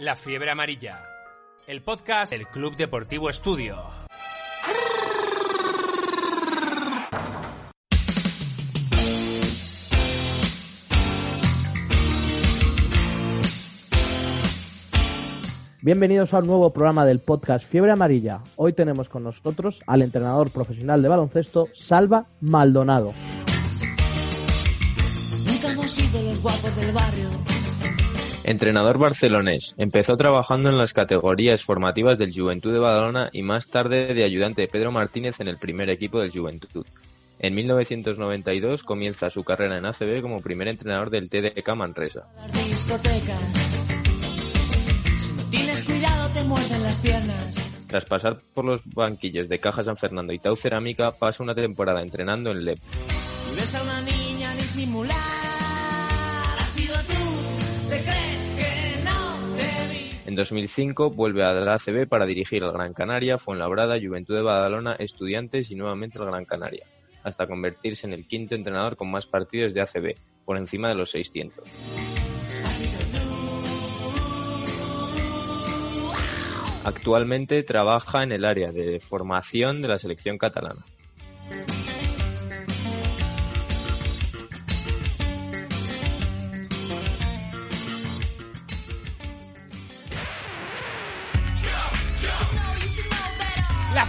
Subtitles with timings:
[0.00, 1.04] La Fiebre Amarilla,
[1.66, 3.76] el podcast del Club Deportivo Estudio.
[15.82, 18.40] Bienvenidos a un nuevo programa del podcast Fiebre Amarilla.
[18.56, 23.12] Hoy tenemos con nosotros al entrenador profesional de baloncesto, Salva Maldonado.
[25.46, 27.49] Nunca hemos sido los guapos del barrio.
[28.50, 34.12] Entrenador barcelonés, empezó trabajando en las categorías formativas del Juventud de Badalona y más tarde
[34.12, 36.84] de ayudante de Pedro Martínez en el primer equipo del Juventud.
[37.38, 42.26] En 1992 comienza su carrera en ACB como primer entrenador del TDK Manresa.
[47.86, 52.02] Tras pasar por los banquillos de Caja San Fernando y Tau Cerámica, pasa una temporada
[52.02, 52.80] entrenando en LEP.
[60.30, 64.92] En 2005 vuelve a la ACB para dirigir al Gran Canaria, Fuenlabrada, Juventud de Badalona,
[64.92, 66.86] Estudiantes y nuevamente al Gran Canaria,
[67.24, 71.10] hasta convertirse en el quinto entrenador con más partidos de ACB, por encima de los
[71.10, 71.68] 600.
[76.84, 80.84] Actualmente trabaja en el área de formación de la selección catalana.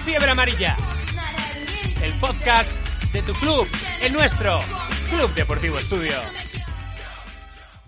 [0.04, 0.76] Fiebre Amarilla,
[2.04, 2.76] el podcast
[3.14, 3.68] de tu club,
[4.04, 4.58] el nuestro,
[5.10, 6.14] Club Deportivo Estudio.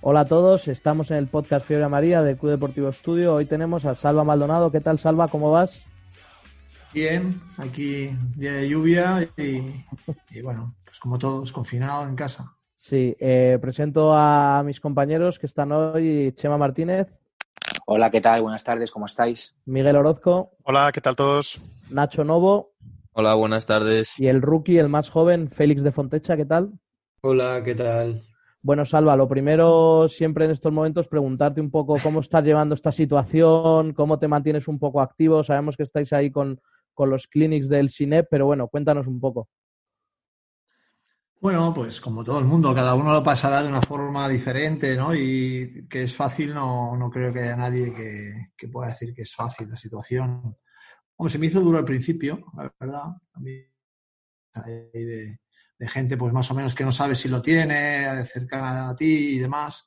[0.02, 3.34] Hola a todos, estamos en el podcast Fiebre Amarilla del Club Deportivo Estudio.
[3.34, 4.72] Hoy tenemos a Salva Maldonado.
[4.72, 5.28] ¿Qué tal, Salva?
[5.28, 5.84] ¿Cómo vas?
[6.94, 9.84] Bien, aquí día de lluvia y,
[10.30, 12.56] y bueno, pues como todos, confinado en casa.
[12.76, 17.08] Sí, eh, presento a mis compañeros que están hoy, Chema Martínez,
[17.86, 18.42] Hola, ¿qué tal?
[18.42, 19.56] Buenas tardes, ¿cómo estáis?
[19.66, 21.60] Miguel Orozco, Hola, ¿qué tal todos?
[21.92, 22.72] Nacho Novo
[23.14, 24.18] Hola, buenas tardes.
[24.20, 26.36] y el rookie, el más joven, Félix de Fontecha.
[26.36, 26.72] ¿Qué tal?
[27.22, 28.24] Hola, ¿qué tal?
[28.62, 32.92] Bueno, Salva, lo primero siempre en estos momentos preguntarte un poco cómo estás llevando esta
[32.92, 35.44] situación, cómo te mantienes un poco activo.
[35.44, 36.60] Sabemos que estáis ahí con,
[36.94, 39.50] con los clinics del CINEP, pero bueno, cuéntanos un poco.
[41.44, 45.14] Bueno, pues como todo el mundo, cada uno lo pasará de una forma diferente, ¿no?
[45.14, 49.36] Y que es fácil, no, no creo que haya nadie que, pueda decir que es
[49.36, 50.56] fácil la situación.
[51.18, 53.04] Hombre, se me hizo duro al principio, la verdad.
[53.34, 53.62] A mí,
[54.94, 55.40] de,
[55.80, 59.36] de gente, pues más o menos que no sabe si lo tiene, cercana a ti
[59.36, 59.86] y demás,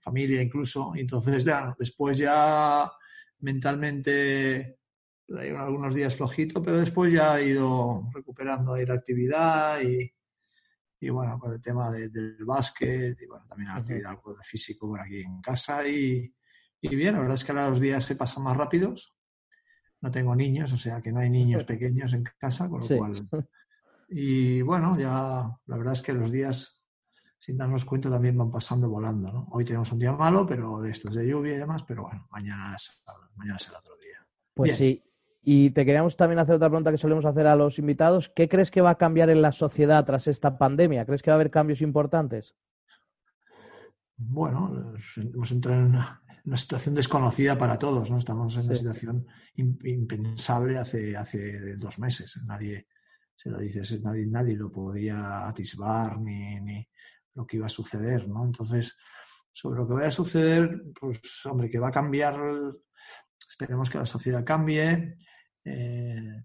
[0.00, 0.94] familia incluso.
[0.96, 1.44] Entonces,
[1.78, 2.90] después ya
[3.40, 4.78] mentalmente
[5.28, 10.10] hay algunos días flojito, pero después ya he ido recuperando ahí la actividad y,
[11.04, 14.42] y bueno, con el tema de- del básquet y bueno, también la actividad algo de
[14.44, 16.32] físico por aquí en casa y,
[16.80, 19.12] y bien, la verdad es que ahora los días se pasan más rápidos.
[20.00, 22.96] No tengo niños, o sea que no hay niños pequeños en casa, con lo Sí.
[22.96, 23.28] cual...
[24.08, 26.82] Y bueno, ya la verdad es que los días,
[27.38, 29.48] sin darnos cuenta, también van pasando volando, ¿no?
[29.52, 32.74] Hoy tenemos un día malo, pero de estos de lluvia y demás, pero bueno, mañana,
[32.76, 33.02] es-
[33.34, 34.18] mañana será otro día.
[34.52, 34.78] Pues Bien.
[34.78, 35.04] sí.
[35.46, 38.30] Y te queríamos también hacer otra pregunta que solemos hacer a los invitados.
[38.34, 41.04] ¿Qué crees que va a cambiar en la sociedad tras esta pandemia?
[41.04, 42.54] ¿Crees que va a haber cambios importantes?
[44.16, 48.18] Bueno, hemos entrado en una, una situación desconocida para todos, ¿no?
[48.18, 52.40] Estamos en una situación im- impensable hace, hace dos meses.
[52.46, 52.86] Nadie,
[53.34, 56.88] se lo dices, nadie, nadie lo podía atisbar ni, ni
[57.34, 58.44] lo que iba a suceder, ¿no?
[58.46, 58.96] Entonces,
[59.52, 62.40] sobre lo que vaya a suceder, pues, hombre, que va a cambiar,
[63.46, 65.16] esperemos que la sociedad cambie.
[65.64, 66.44] Eh,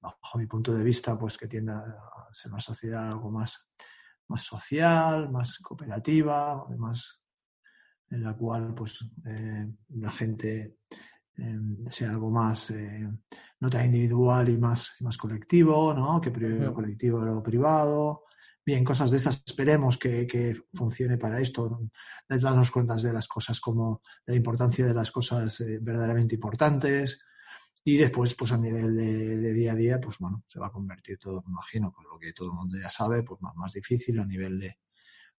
[0.00, 3.66] bajo mi punto de vista, pues que tienda a ser una sociedad algo más
[4.28, 7.20] más social, más cooperativa, más
[8.10, 10.76] en la cual pues eh, la gente
[11.36, 12.72] eh, sea algo más
[13.58, 16.20] no tan individual y más, más colectivo, ¿no?
[16.20, 18.22] Que prive lo colectivo de lo privado.
[18.64, 21.80] Bien, cosas de estas esperemos que, que funcione para esto,
[22.28, 27.20] darnos cuenta de las cosas como de la importancia de las cosas verdaderamente importantes.
[27.84, 30.72] Y después, pues a nivel de, de día a día, pues bueno, se va a
[30.72, 33.72] convertir todo, me imagino, por lo que todo el mundo ya sabe, pues más, más
[33.72, 34.78] difícil a nivel de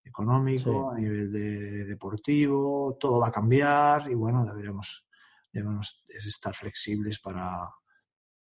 [0.04, 5.06] económico, a nivel de deportivo, todo va a cambiar y bueno, deberemos,
[5.52, 7.68] debemos estar flexibles para,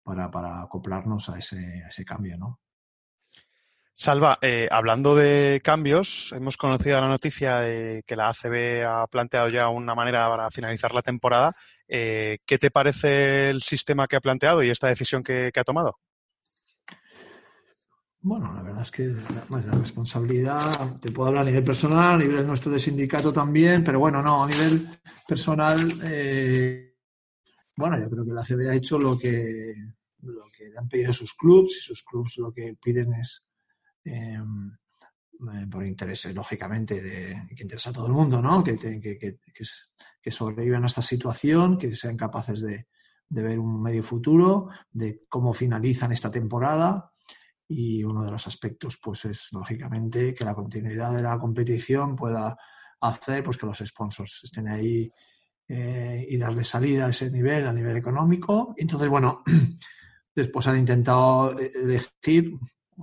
[0.03, 2.61] para, para acoplarnos a ese, a ese cambio, ¿no?
[4.00, 9.50] Salva, eh, hablando de cambios, hemos conocido la noticia de que la ACB ha planteado
[9.50, 11.55] ya una manera para finalizar la temporada.
[11.87, 15.99] Eh, ¿Qué te parece el sistema que ha planteado y esta decisión que, ha tomado?
[18.23, 19.14] Bueno, la verdad es que
[19.50, 23.85] bueno, la responsabilidad, te puedo hablar a nivel personal, a nivel nuestro de sindicato también,
[23.85, 24.99] pero bueno, no, a nivel
[25.29, 26.97] personal, eh,
[27.76, 29.75] bueno, yo creo que la CB ha hecho lo que,
[30.23, 33.50] lo que le han pedido sus clubs y sus clubs lo que piden es,
[34.05, 38.62] eh, eh, por intereses, lógicamente, de, que interesa a todo el mundo, ¿no?
[38.62, 39.38] Que, que, que,
[40.23, 42.87] que, sobrevivan a esta situación, que sean capaces de,
[43.29, 47.11] de ver un medio futuro, de cómo finalizan esta temporada
[47.73, 52.56] y uno de los aspectos pues es lógicamente que la continuidad de la competición pueda
[53.00, 55.11] hacer pues que los sponsors estén ahí
[55.69, 58.75] eh, y darle salida a ese nivel, a nivel económico.
[58.76, 59.44] Entonces, bueno,
[60.35, 62.55] después han intentado elegir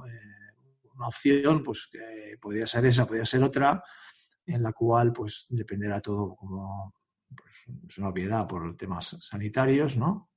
[0.05, 0.26] eh,
[0.97, 3.83] una opción pues que podría ser esa, podría ser otra,
[4.45, 6.93] en la cual pues dependerá todo como
[7.35, 7.55] pues,
[7.87, 10.31] es una obviedad por temas sanitarios, ¿no?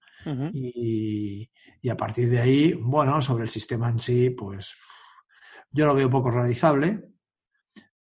[0.52, 4.76] Y, y a partir de ahí, bueno, sobre el sistema en sí, pues
[5.70, 7.10] yo lo veo poco realizable,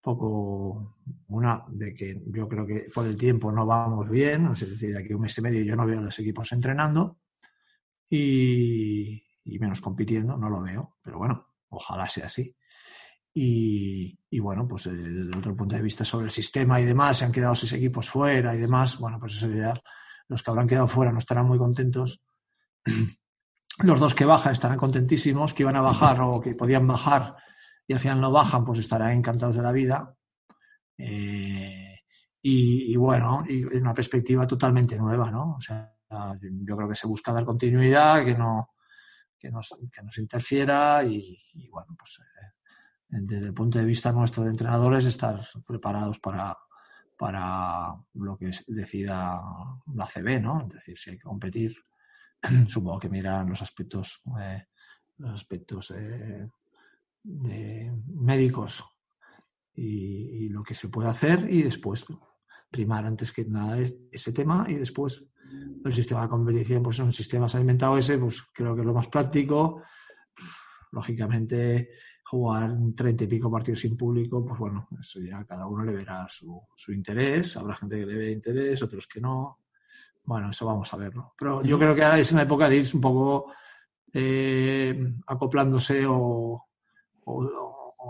[0.02, 4.94] poco una de que yo creo que por el tiempo no vamos bien, es decir,
[4.94, 7.20] de aquí a un mes y medio yo no veo a los equipos entrenando
[8.10, 12.56] y, y menos compitiendo, no lo veo, pero bueno, ojalá sea así.
[13.40, 17.32] Y, bueno, pues desde otro punto de vista sobre el sistema y demás, se han
[17.32, 19.74] quedado seis equipos fuera y demás, bueno, pues eso ya,
[20.28, 22.22] los que habrán quedado fuera no estarán muy contentos.
[23.80, 27.36] Los dos que bajan estarán contentísimos, que iban a bajar o que podían bajar
[27.86, 30.16] y al final no bajan, pues estarán encantados de la vida.
[30.98, 32.00] Eh,
[32.42, 35.58] y, y, bueno, y una perspectiva totalmente nueva, ¿no?
[35.58, 35.94] O sea,
[36.42, 38.72] yo creo que se busca dar continuidad, que no,
[39.40, 41.40] que nos, que nos interfiera y,
[41.70, 42.48] bueno, pues eh,
[43.10, 46.58] desde el punto de vista nuestro de entrenadores, estar preparados para,
[47.18, 49.42] para lo que decida
[49.94, 50.68] la CB, ¿no?
[50.68, 51.76] Es decir, si hay que competir,
[52.68, 54.66] supongo que miran los aspectos, eh,
[55.18, 56.48] los aspectos eh,
[57.24, 58.84] de médicos
[59.74, 62.06] y, lo que se puede hacer y después
[62.78, 63.80] primar antes que nada
[64.12, 65.24] ese tema y después
[65.84, 69.08] el sistema de competición, pues son sistemas alimentados ese, pues creo que es lo más
[69.08, 69.82] práctico.
[70.92, 71.90] Lógicamente,
[72.24, 76.28] jugar 30 y pico partidos sin público, pues bueno, eso ya cada uno le verá
[76.30, 77.58] su, su, interés.
[77.58, 79.62] Habrá gente que le ve interés, otros que no.
[80.24, 81.34] Bueno, eso vamos a verlo.
[81.38, 83.52] Pero yo creo que ahora es una época de irse un poco
[84.14, 86.68] eh, acoplándose o,
[87.26, 87.67] o,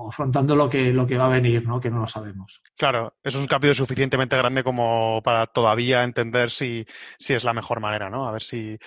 [0.08, 1.80] afrontando lo que, lo que va a venir, ¿no?
[1.80, 2.62] Que no lo sabemos.
[2.78, 6.86] Claro, es un cambio suficientemente grande como para todavía entender si,
[7.18, 8.28] si es la mejor manera, ¿no?
[8.28, 8.78] A ver si,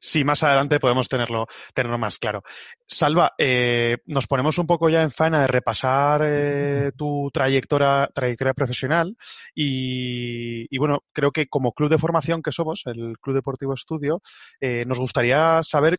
[0.00, 2.42] si más adelante podemos tenerlo, tenerlo más claro.
[2.86, 8.54] Salva, eh, nos ponemos un poco ya en faena de repasar eh, tu trayectoria, trayectoria
[8.54, 9.16] profesional
[9.54, 14.20] y, y, bueno, creo que como club de formación que somos, el Club Deportivo Estudio,
[14.60, 15.98] eh, nos gustaría saber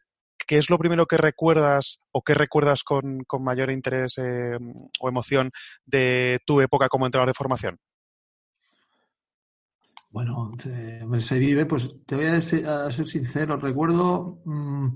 [0.51, 4.57] ¿qué es lo primero que recuerdas o qué recuerdas con, mayor interés eh,
[4.99, 5.49] o emoción
[5.85, 7.79] de tu época como entrenador de formación?
[10.09, 10.51] Bueno,
[11.19, 14.89] se vive, pues te voy a ser, sincero, recuerdo, mmm,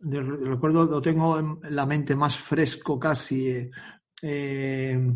[0.00, 3.70] recuerdo, lo tengo en la mente más fresco casi,
[4.22, 5.12] eh,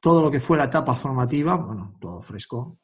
[0.00, 2.80] todo lo que fue la etapa formativa, bueno, todo fresco,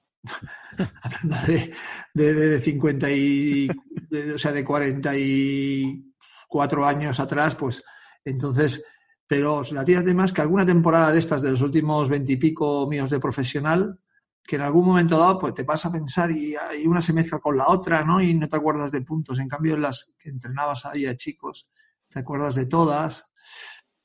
[1.22, 1.72] de,
[2.14, 3.68] de, de 50 y,
[4.10, 7.84] de, o sea, de 44 años atrás, pues
[8.24, 8.84] entonces,
[9.26, 12.86] pero la tía más que alguna temporada de estas de los últimos 20 y pico
[12.88, 14.00] míos de profesional,
[14.42, 17.38] que en algún momento dado pues te vas a pensar y, y, una se mezcla
[17.38, 18.22] con la otra, ¿no?
[18.22, 19.38] Y no te acuerdas de puntos.
[19.38, 21.68] En cambio, en las que entrenabas ahí a chicos,
[22.08, 23.30] te acuerdas de todas,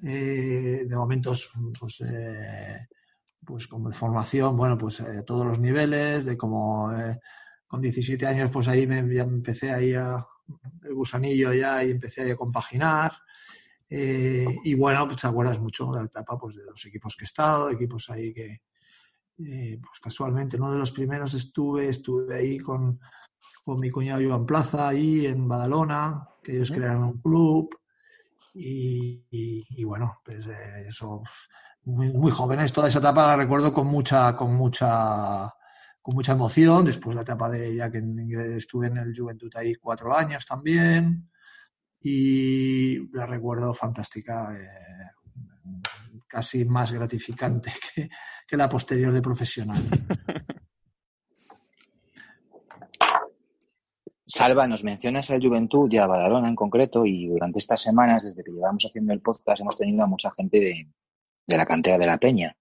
[0.04, 2.88] eh, de momentos, pues, eh,
[3.46, 7.20] pues como de formación, bueno, pues eh, todos los niveles, de como eh,
[7.68, 10.26] con 17 años, pues ahí me, ya empecé ahí a
[10.84, 13.14] el gusanillo ya y empecé a compaginar.
[13.90, 17.26] Eh, y bueno, pues te acuerdas mucho de la etapa pues, de los equipos que
[17.26, 18.62] he estado, equipos ahí que,
[19.40, 23.00] eh, pues casualmente, uno de los primeros estuve, estuve ahí con,
[23.64, 27.70] con mi cuñado Joan Plaza, ahí en Badalona, que ellos crearon un club.
[28.56, 31.24] Y, y, y bueno, pues eso
[31.86, 35.54] muy, jóvenes, toda esa etapa la recuerdo con mucha, con mucha,
[36.02, 36.86] con mucha emoción.
[36.86, 38.02] Después la etapa de ya que
[38.56, 41.30] estuve en el Juventud ahí cuatro años también.
[42.00, 45.12] Y la recuerdo fantástica, eh,
[46.28, 47.72] casi más gratificante
[48.48, 49.82] que, la posterior de profesional.
[54.26, 58.44] Salva, nos mencionas al Juventud y a Badalona en concreto, y durante estas semanas, desde
[58.44, 60.88] que llevamos haciendo el podcast, hemos tenido a mucha gente de,
[61.48, 62.56] de la cantera de la Peña.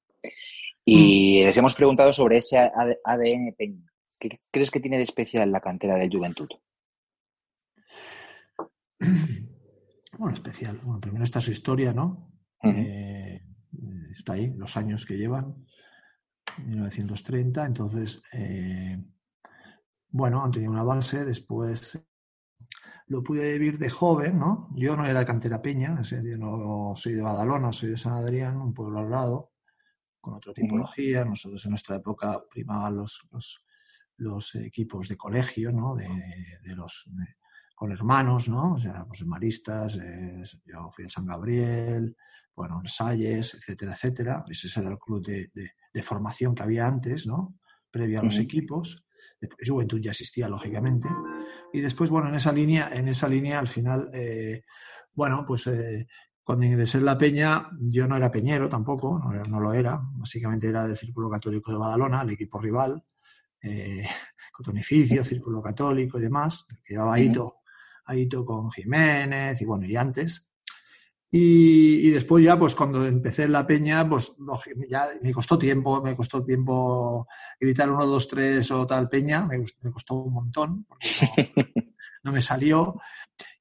[0.85, 1.47] Y mm.
[1.47, 3.87] les hemos preguntado sobre ese ADN Peña.
[4.19, 6.49] ¿Qué crees que tiene de especial la cantera del Juventud?
[10.19, 10.79] bueno, especial.
[10.83, 12.31] Bueno, primero está su historia, ¿no?
[12.63, 12.79] Ujú.
[12.79, 13.43] Eh,
[14.11, 15.67] está ahí, los años que llevan,
[16.59, 17.67] 1930.
[17.67, 19.03] Entonces, eh,
[20.11, 21.25] bueno, han tenido una base.
[21.25, 21.99] Después
[23.13, 24.69] lo pude vivir de joven, ¿no?
[24.75, 27.97] Yo no era de cantera peña, o sea, yo no soy de Badalona, soy de
[27.97, 29.53] San Adrián, un pueblo al lado,
[30.21, 31.25] con otra tipología.
[31.25, 33.65] Nosotros en nuestra época primaban los, los,
[34.17, 35.95] los equipos de colegio, ¿no?
[35.95, 36.09] De,
[36.63, 37.37] de los de-
[37.75, 38.75] con hermanos, ¿no?
[38.75, 42.17] O sea, pues maristas, eh, yo fui al San Gabriel,
[42.55, 44.45] bueno, el Salles, etcétera, etcétera.
[44.49, 45.51] Ese era el club de,
[45.93, 47.59] de- formación que había antes, ¿no?
[47.91, 49.05] Previo a los equipos.
[49.65, 51.09] Juventud ya existía, lógicamente.
[51.73, 54.65] Y después, bueno, en esa línea, en esa línea, al final, eh,
[55.13, 56.07] bueno, pues eh,
[56.43, 60.01] cuando ingresé en la Peña, yo no era peñero tampoco, no, no lo era.
[60.03, 63.03] Básicamente era del Círculo Católico de Badalona, el equipo rival,
[63.63, 64.05] eh,
[64.53, 67.25] Cotonificio, Círculo Católico y demás, que llevaba a Ujú.
[67.25, 67.57] Hito,
[68.07, 70.52] a Hito con Jiménez y bueno, y antes.
[71.35, 74.33] Y, y después ya, pues cuando empecé en la peña, pues
[74.87, 77.27] ya me costó tiempo, me costó tiempo
[77.59, 81.09] gritar uno, dos, tres o tal peña, me, costó un montón, porque
[81.57, 81.65] no,
[82.25, 83.01] no me salió.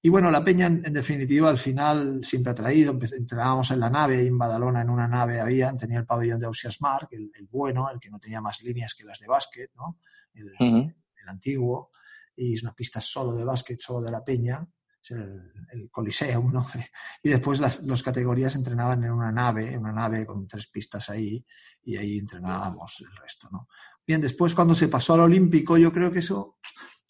[0.01, 3.89] Y bueno, la peña en, en definitiva al final siempre ha traído, entrábamos en la
[3.89, 7.47] nave, en Badalona en una nave había, tenía el pabellón de Ausias Mark, el, el
[7.47, 9.99] bueno, el que no tenía más líneas que las de básquet, ¿no?
[10.33, 11.89] El, el antiguo,
[12.35, 14.67] y es una pista solo de básquet, solo de la peña,
[15.09, 16.67] el, el Coliseum, ¿no?
[17.23, 21.09] Y después las, las categorías entrenaban en una nave, en una nave con tres pistas
[21.09, 21.43] ahí,
[21.83, 23.67] y ahí entrenábamos el resto, ¿no?
[24.05, 26.57] Bien, después cuando se pasó al Olímpico, yo creo que eso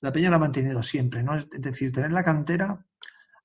[0.01, 1.35] la peña lo ha mantenido siempre, ¿no?
[1.35, 2.85] Es decir, tener la cantera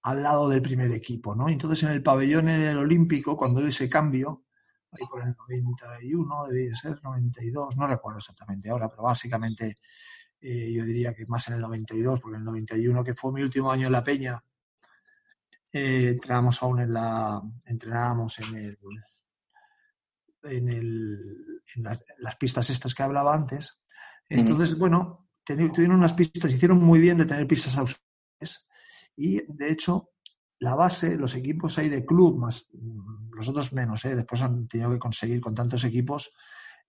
[0.03, 1.49] al lado del primer equipo, ¿no?
[1.49, 4.45] Entonces en el pabellón en el Olímpico, cuando hubo ese cambio,
[4.93, 9.79] ahí por el 91, debía ser 92, no recuerdo exactamente ahora, pero básicamente
[10.41, 13.43] eh, yo diría que más en el 92, porque en el 91, que fue mi
[13.43, 14.43] último año en la Peña,
[15.73, 18.79] eh, entrenábamos aún en la, entrenábamos en el,
[20.45, 23.79] en, el, en las, las pistas estas que hablaba antes.
[24.29, 28.69] Entonces, bueno, teni- tuvieron unas pistas, hicieron muy bien de tener pistas auxiliares
[29.17, 30.11] y de hecho
[30.59, 34.17] la base, los equipos ahí de club, más mm, los otros menos, ¿eh?
[34.17, 36.33] después han tenido que conseguir con tantos equipos,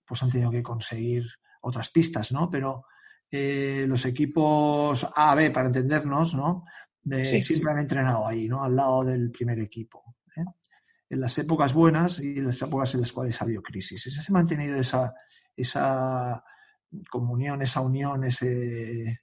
[0.06, 1.26] pues han tenido que conseguir
[1.62, 2.50] otras pistas, ¿no?
[2.50, 2.86] Pero
[3.32, 6.64] eh, los equipos A, B, para entendernos, ¿no?
[7.02, 7.42] De- Sí.
[7.42, 8.64] siempre han entrenado ahí, ¿no?
[8.64, 10.16] Al lado del primer equipo.
[10.36, 10.44] ¿eh?
[11.10, 14.02] En las épocas buenas y en las épocas en las cuales ha habido crisis.
[14.04, 15.14] Se ha mantenido esa,
[15.56, 16.44] esa
[17.10, 19.22] comunión, esa unión, ese,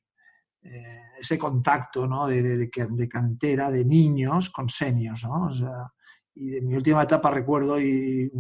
[0.62, 2.26] eh, ese contacto ¿no?
[2.26, 5.25] de, de- de cantera, de niños con senios.
[5.25, 5.46] ¿no?
[5.46, 5.92] O sea,
[6.34, 8.30] y de mi última etapa recuerdo y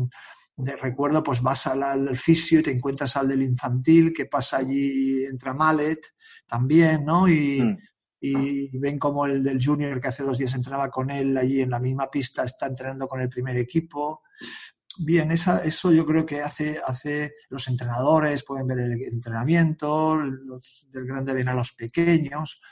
[0.56, 5.24] recuerdo pues vas al, al fisio y te encuentras al del infantil que pasa allí
[5.24, 6.00] entra Mallet
[6.46, 7.28] también, ¿no?
[7.28, 7.78] Y, Mm.
[8.20, 11.68] y ven como el del junior que hace dos días entrenaba con él allí en
[11.68, 14.22] la misma pista está entrenando con el primer equipo.
[14.98, 20.86] Bien, esa, eso yo creo que hace, hace los entrenadores, pueden ver el entrenamiento, los
[20.90, 22.62] del grande ven a los pequeños.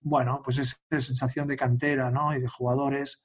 [0.00, 2.34] Bueno, pues esa sensación de cantera ¿no?
[2.36, 3.24] y de jugadores,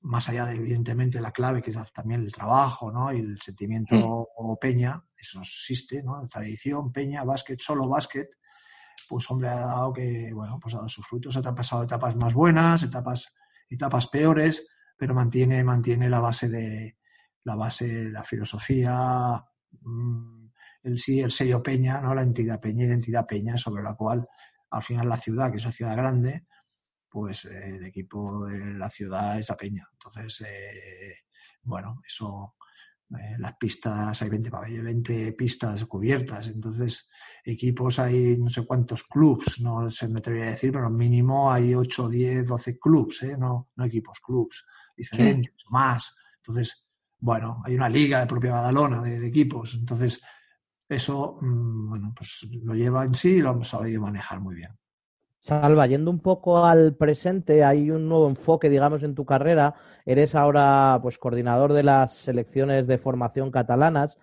[0.00, 3.12] más allá de evidentemente la clave, que es también el trabajo ¿no?
[3.12, 4.02] y el sentimiento Mm.
[4.36, 6.26] o peña, eso existe, ¿no?
[6.28, 8.28] tradición, peña, básquet, solo básquet,
[9.08, 12.34] pues hombre, ha dado que, bueno, pues ha dado sus frutos, ha pasado etapas más
[12.34, 13.34] buenas, etapas,
[13.68, 16.96] etapas peores, pero mantiene, mantiene la base de
[17.44, 19.42] la base, la filosofía,
[19.80, 20.50] mm,
[20.82, 22.14] el sí, el sello Peña, ¿no?
[22.14, 24.26] La entidad Peña, identidad Peña, sobre la cual
[24.70, 26.46] al final la ciudad, que es una ciudad grande,
[27.08, 29.88] pues eh, el equipo de la ciudad es la Peña.
[29.92, 31.14] Entonces, eh,
[31.62, 32.56] bueno, eso
[33.10, 37.08] eh, las pistas, hay 20, hay 20 pistas cubiertas, entonces
[37.42, 41.74] equipos hay no sé cuántos clubs, no se me atrevería a decir, pero mínimo hay
[41.74, 43.36] 8, 10, 12 clubs, ¿eh?
[43.38, 46.14] no, no equipos, clubs diferentes, más.
[46.36, 46.86] Entonces,
[47.18, 50.20] bueno, hay una liga de propia Badalona de, de equipos, entonces
[50.86, 54.78] eso, mm, bueno, pues lo lleva en sí y lo hemos sabido manejar muy bien.
[55.40, 59.74] Salva, yendo un poco al presente, hay un nuevo enfoque, digamos, en tu carrera.
[60.04, 64.18] Eres ahora, pues, coordinador de las selecciones de formación catalanas.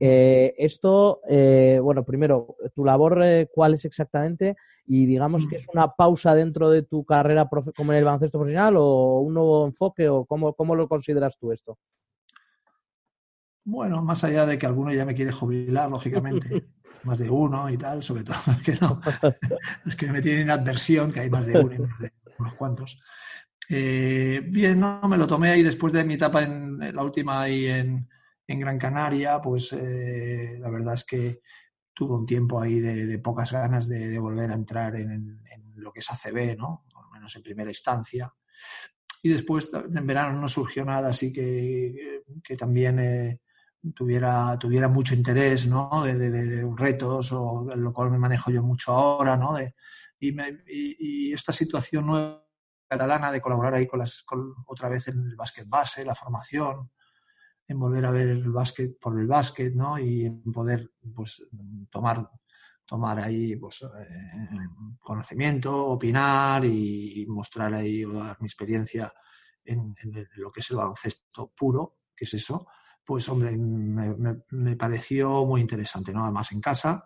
[0.00, 4.56] Eh, esto, eh, bueno, primero, tu labor, eh, ¿cuál es exactamente?
[4.86, 8.76] Y digamos que es una pausa dentro de tu carrera como en el baloncesto profesional
[8.76, 11.78] o un nuevo enfoque o cómo, cómo lo consideras tú esto?
[13.64, 16.66] Bueno, más allá de que alguno ya me quiere jubilar, lógicamente,
[17.04, 19.00] más de uno y tal, sobre todo es que no,
[19.86, 23.02] es que me tienen adversión, que hay más de uno y más de unos cuantos.
[23.68, 27.42] Eh, bien, no, me lo tomé ahí después de mi etapa en, en la última
[27.42, 28.08] ahí en,
[28.46, 31.40] en Gran Canaria, pues eh, la verdad es que
[31.94, 35.72] tuve un tiempo ahí de, de pocas ganas de, de volver a entrar en, en
[35.76, 36.84] lo que es ACB, ¿no?
[36.96, 38.32] Al menos en primera instancia.
[39.22, 43.40] Y después en verano no surgió nada así que, que también eh,
[43.94, 46.02] tuviera, tuviera mucho interés, ¿no?
[46.04, 49.54] De, de- de retos, o lo cual me manejo yo mucho ahora, ¿no?
[49.54, 49.74] De,
[50.20, 52.44] y, me- y- esta situación nueva
[52.88, 56.90] catalana de colaborar ahí con las, con- otra vez en el básquet base, la formación,
[57.66, 59.98] en volver a ver el básquet por el básquet, ¿no?
[59.98, 61.42] Y en poder, pues,
[61.90, 62.28] tomar,
[62.86, 64.58] tomar ahí, pues, eh,
[65.00, 69.12] conocimiento, opinar y mostrar ahí o dar mi experiencia
[69.64, 72.66] en, en lo que es el baloncesto puro, que es eso,
[73.04, 74.14] pues, hombre, me,
[74.50, 76.24] me- pareció muy interesante, ¿no?
[76.24, 77.04] Además en casa.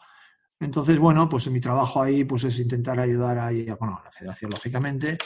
[0.61, 4.51] Entonces, bueno, pues mi trabajo ahí, pues, es intentar ayudar ahí, bueno, a la federación,
[4.53, 5.19] lógicamente,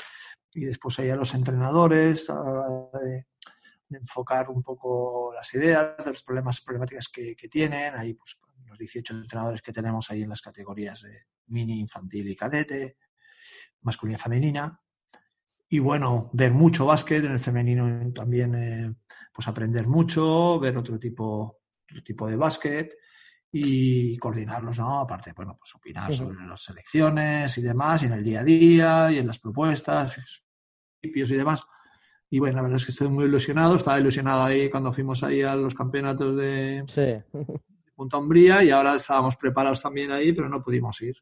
[0.52, 3.26] y después ahí a los entrenadores, a la hora de,
[3.88, 7.95] de enfocar un poco las ideas de los problemas, problemáticas que, que tienen.
[7.97, 12.37] Ahí, pues, los 18 entrenadores que tenemos ahí en las categorías de mini, infantil y
[12.37, 12.97] cadete,
[13.83, 14.81] masculina y femenina.
[15.69, 18.95] Y bueno, ver mucho básquet en el femenino también, eh,
[19.33, 22.95] pues aprender mucho, ver otro tipo, otro tipo de básquet
[23.51, 25.01] y coordinarlos, ¿no?
[25.01, 29.12] Aparte, bueno, pues opinar sobre las selecciones y demás, y en el día a día,
[29.12, 30.15] y en las propuestas,
[31.01, 31.65] principios y demás.
[32.31, 33.77] Y bueno, la verdad es que estoy muy ilusionado.
[33.77, 37.39] Estaba ilusionado ahí cuando fuimos ahí a los campeonatos de Sí.
[37.95, 41.15] Punta Umbría y ahora estábamos preparados también ahí, pero no pudimos ir.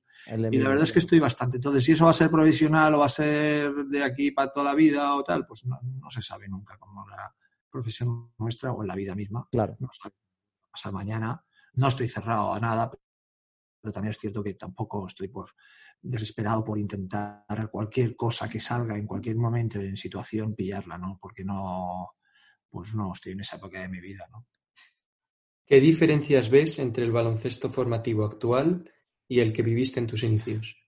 [0.53, 1.57] Y la verdad es que estoy bastante.
[1.57, 4.67] Entonces, si eso va a ser provisional o va a ser de aquí para toda
[4.67, 7.35] la vida o tal, pues no, no se sabe nunca como la
[7.71, 9.47] profesión nuestra o en la vida misma.
[9.51, 9.77] Claro.
[9.79, 9.89] No
[10.93, 11.45] mañana.
[11.75, 12.91] No estoy cerrado a nada,
[13.81, 15.51] pero también es cierto que tampoco estoy por
[16.03, 21.19] desesperado por intentar cualquier cosa que salga en cualquier momento en situación pillarla, ¿no?
[21.21, 22.13] Porque no,
[22.69, 24.47] pues no estoy en esa época de mi vida, ¿no?
[25.67, 28.91] ¿Qué diferencias ves entre el baloncesto formativo actual
[29.29, 30.80] y el que viviste en tus inicios?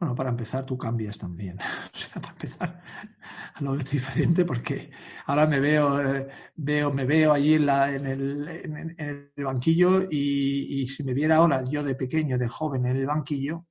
[0.00, 1.58] Bueno, para empezar, tú cambias también.
[1.94, 2.82] O sea, para empezar,
[3.60, 4.90] lo veo diferente porque
[5.26, 8.96] ahora me veo, eh, veo, me veo allí en, la- en el, en-
[9.36, 13.06] el banquillo y, y si me viera ahora yo de pequeño, de joven en el
[13.06, 13.66] banquillo,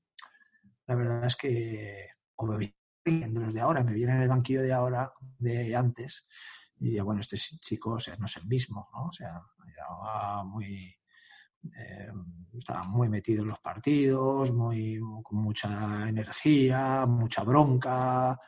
[0.87, 2.07] la verdad es que,
[2.37, 5.75] o me vi- de los de ahora, me viene en el banquillo de ahora, de
[5.75, 6.27] antes,
[6.79, 9.07] y bueno, este chico, o no es el mismo, ¿no?
[9.07, 10.93] O sea, era muy,
[11.63, 12.11] eh,
[12.57, 18.39] estaba muy metido en los partidos, muy, con mucha energía, mucha bronca,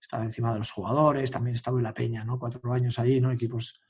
[0.00, 2.38] estaba encima de los jugadores, también estaba en la peña, ¿no?
[2.38, 3.32] Cuatro años allí, ¿no?
[3.32, 3.80] Equipos,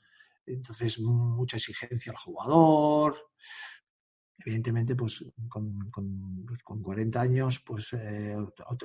[0.47, 3.17] entonces mucha exigencia al jugador.
[4.39, 8.37] Evidentemente, pues con, con, pues, con 40 años, pues eh,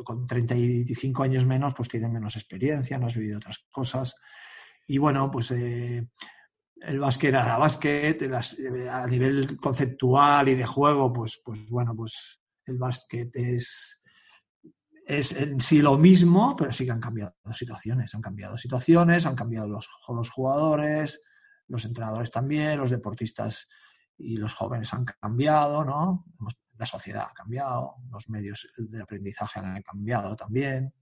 [0.04, 4.16] con 35 años menos, pues tienen menos experiencia, no has vivido otras cosas.
[4.88, 6.08] Y bueno, pues eh,
[6.82, 8.22] el básquet era básquet,
[8.90, 14.02] a nivel conceptual y de juego, pues, pues bueno, pues el básquet es,
[15.06, 19.36] es en sí lo mismo, pero sí que han cambiado situaciones, han cambiado situaciones, han
[19.36, 21.22] cambiado los, los jugadores,
[21.68, 23.68] los entrenadores también, los deportistas
[24.18, 26.26] y los jóvenes han cambiado, ¿no?
[26.78, 30.94] La sociedad ha cambiado, los medios de aprendizaje han cambiado también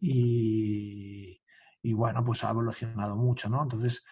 [0.00, 1.40] y,
[1.82, 3.62] y bueno, pues ha evolucionado mucho, ¿no?
[3.62, 4.04] Entonces,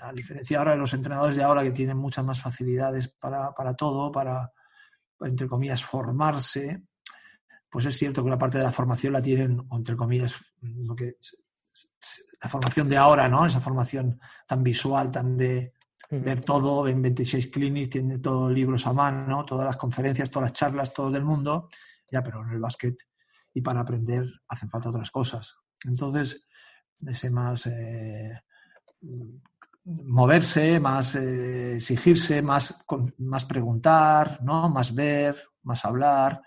[0.00, 3.74] a diferencia ahora de los entrenadores de ahora que tienen muchas más facilidades para, para
[3.74, 4.52] todo, para,
[5.20, 6.84] entre comillas, formarse,
[7.70, 11.16] pues es cierto que la parte de la formación la tienen, entre comillas, lo que,
[12.42, 13.46] la formación de ahora, ¿no?
[13.46, 15.72] Esa formación tan visual, tan de
[16.10, 20.58] ver todo, en 26 clinics, tiene todos libros a mano, todas las conferencias, todas las
[20.58, 21.68] charlas, todo del mundo,
[22.10, 22.96] ya, pero en el básquet
[23.54, 25.56] y para aprender hacen falta otras cosas.
[25.84, 26.46] Entonces,
[27.06, 28.42] ese más eh,
[29.84, 32.84] moverse, más eh, exigirse, más,
[33.18, 34.68] más preguntar, ¿no?
[34.68, 36.42] más ver, más hablar.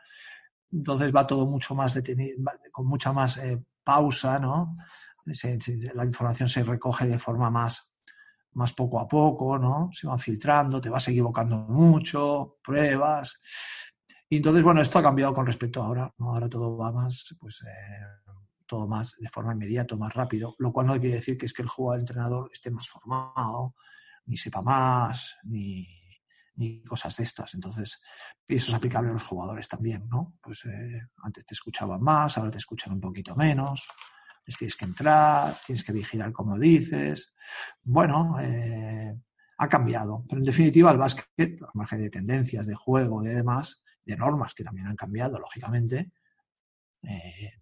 [0.72, 2.38] Entonces va todo mucho más detenido,
[2.72, 4.78] con mucha más eh, pausa, ¿no?
[5.94, 7.92] La información se recoge de forma más,
[8.54, 9.90] más poco a poco, ¿no?
[9.92, 13.40] Se van filtrando, te vas equivocando mucho, pruebas.
[14.30, 16.34] Y entonces, bueno, esto ha cambiado con respecto a ahora, ¿no?
[16.34, 18.25] Ahora todo va más, pues, eh,
[18.66, 21.62] todo más de forma inmediata, más rápido, lo cual no quiere decir que es que
[21.62, 23.76] el jugador, el entrenador esté más formado,
[24.26, 25.88] ni sepa más, ni,
[26.56, 27.54] ni cosas de estas.
[27.54, 28.02] Entonces,
[28.48, 30.38] eso es aplicable a los jugadores también, ¿no?
[30.42, 33.88] Pues eh, antes te escuchaban más, ahora te escuchan un poquito menos,
[34.56, 37.34] tienes que entrar, tienes que vigilar como dices.
[37.84, 39.16] Bueno, eh,
[39.58, 43.84] ha cambiado, pero en definitiva el básquet, al margen de tendencias, de juego, de demás,
[44.04, 46.12] de normas que también han cambiado, lógicamente,
[47.08, 47.54] eh,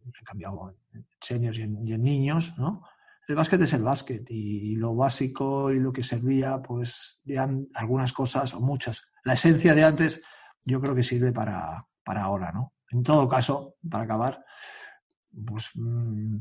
[1.30, 2.84] en y en, niños, ¿no?
[3.28, 8.12] El básquet es el básquet y lo básico y lo que servía, pues, an- algunas
[8.12, 9.08] cosas o muchas.
[9.24, 10.22] La esencia de antes,
[10.66, 12.74] yo creo que sirve para, para ahora, ¿no?
[12.92, 14.44] En todo caso, para acabar,
[15.46, 16.38] pues mm,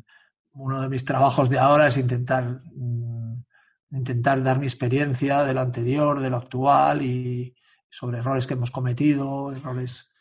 [0.55, 3.45] uno de mis trabajos de ahora es intentar, mm,
[3.93, 7.55] intentar dar mi experiencia de lo anterior, de lo actual y
[7.89, 10.12] sobre errores que hemos cometido, errores,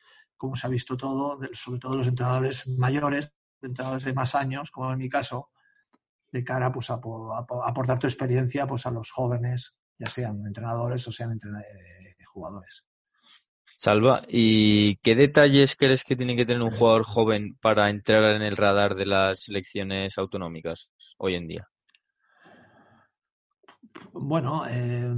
[0.42, 4.92] como se ha visto todo, sobre todo los entrenadores mayores, entrenadores de más años, como
[4.92, 5.52] en mi caso,
[6.32, 9.76] de cara pues, a, po- a po- a aportar tu experiencia pues, a los jóvenes,
[10.00, 12.84] ya sean entrenadores o sean eh, jugadores.
[13.78, 18.42] Salva, ¿y qué detalles crees que tiene que tener un jugador joven para entrar en
[18.42, 21.68] el radar de las selecciones autonómicas hoy en día?
[24.12, 25.14] Bueno, eh,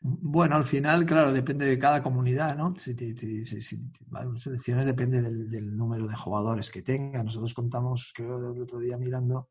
[0.00, 2.74] bueno, al final, claro, depende de cada comunidad, ¿no?
[2.78, 7.22] Si, si- si- si- bueno, selecciones depende del, del número de jugadores que tenga.
[7.22, 9.50] Nosotros contamos, creo, el otro día mirando,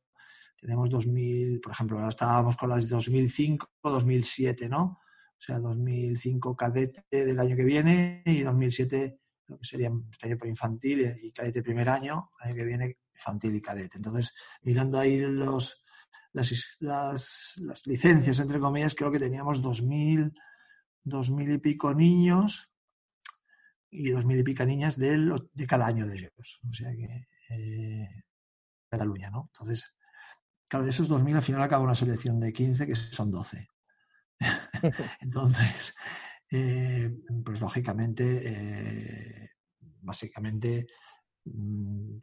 [0.60, 5.00] tenemos 2000, por ejemplo, ahora estábamos con las 2005, 2007, ¿no?
[5.38, 10.38] O sea, 2005 cadete del año que viene y 2007 lo que sería este año
[10.38, 13.98] por infantil y cadete primer año, año que viene infantil y cadete.
[13.98, 14.34] Entonces,
[14.64, 15.84] mirando ahí los,
[16.34, 20.34] las, las, las licencias, entre comillas, creo que teníamos 2.000,
[21.06, 22.70] 2.000 y pico niños
[23.90, 26.60] y 2.000 y pico niñas del, de cada año de ellos.
[26.70, 28.24] O sea que eh,
[28.90, 29.50] Cataluña, ¿no?
[29.54, 29.96] Entonces,
[30.68, 33.68] claro, de esos 2.000 al final acaba una selección de 15 que son 12.
[35.22, 35.96] Entonces,
[36.52, 37.12] eh,
[37.44, 39.50] pues lógicamente, eh,
[40.02, 40.88] básicamente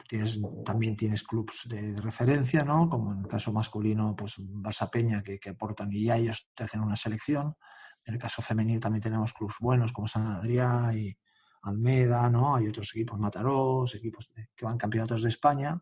[0.09, 2.89] tienes, también tienes clubs de, referencia, ¿no?
[2.89, 6.65] Como en el caso masculino, pues Barça Peña, que, que aportan y ya ellos te
[6.65, 7.57] hacen una selección.
[8.05, 11.17] En el caso femenino también tenemos clubs buenos como San Adrià y
[11.62, 12.55] Almeda, ¿no?
[12.55, 15.81] Hay otros equipos, Matarós, equipos que van campeonatos de España.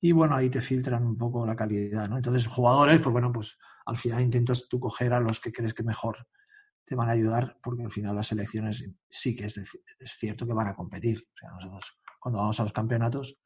[0.00, 2.16] Y bueno, ahí te filtran un poco la calidad, ¿no?
[2.16, 3.56] Entonces, jugadores, pues bueno, pues
[3.86, 6.26] al final intentas tú coger a los que crees que mejor
[6.84, 10.52] te van a ayudar, porque al final las selecciones sí que es, es cierto que
[10.52, 11.26] van a competir.
[11.34, 13.36] O sea, nosotros cuando vamos a los campeonatos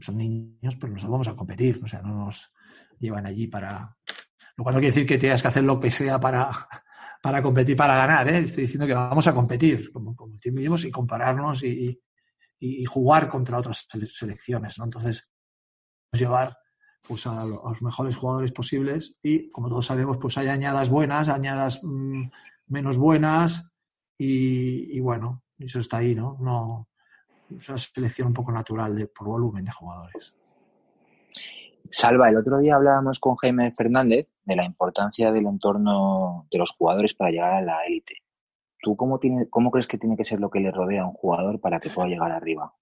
[0.00, 1.80] son niños, pero nos vamos a competir.
[1.84, 2.52] O sea, no nos
[2.98, 3.96] llevan allí para...
[4.56, 6.50] Lo cual no quiere decir que tengas que hacer lo que sea para,
[7.22, 8.28] para competir, para ganar.
[8.28, 8.38] ¿eh?
[8.38, 11.96] Estoy diciendo que vamos a competir, como competimos y compararnos y,
[12.58, 14.78] y, y jugar contra otras sele- selecciones.
[14.80, 14.84] ¿no?
[14.86, 15.28] Entonces,
[16.12, 16.56] llevar
[17.06, 20.88] pues a, lo- a los mejores jugadores posibles y como todos sabemos pues hay añadas
[20.88, 22.24] buenas, añadas mm,
[22.66, 23.70] menos buenas
[24.18, 26.36] y, y bueno, eso está ahí, ¿no?
[26.40, 26.88] No
[27.58, 30.34] es una selección un poco natural de, por volumen de jugadores.
[31.90, 36.70] Salva, el otro día hablábamos con Jaime Fernández de la importancia del entorno de los
[36.70, 38.14] jugadores para llegar a la élite.
[38.80, 41.12] ¿Tú cómo, tiene, cómo crees que tiene que ser lo que le rodea a un
[41.12, 42.74] jugador para que pueda llegar arriba?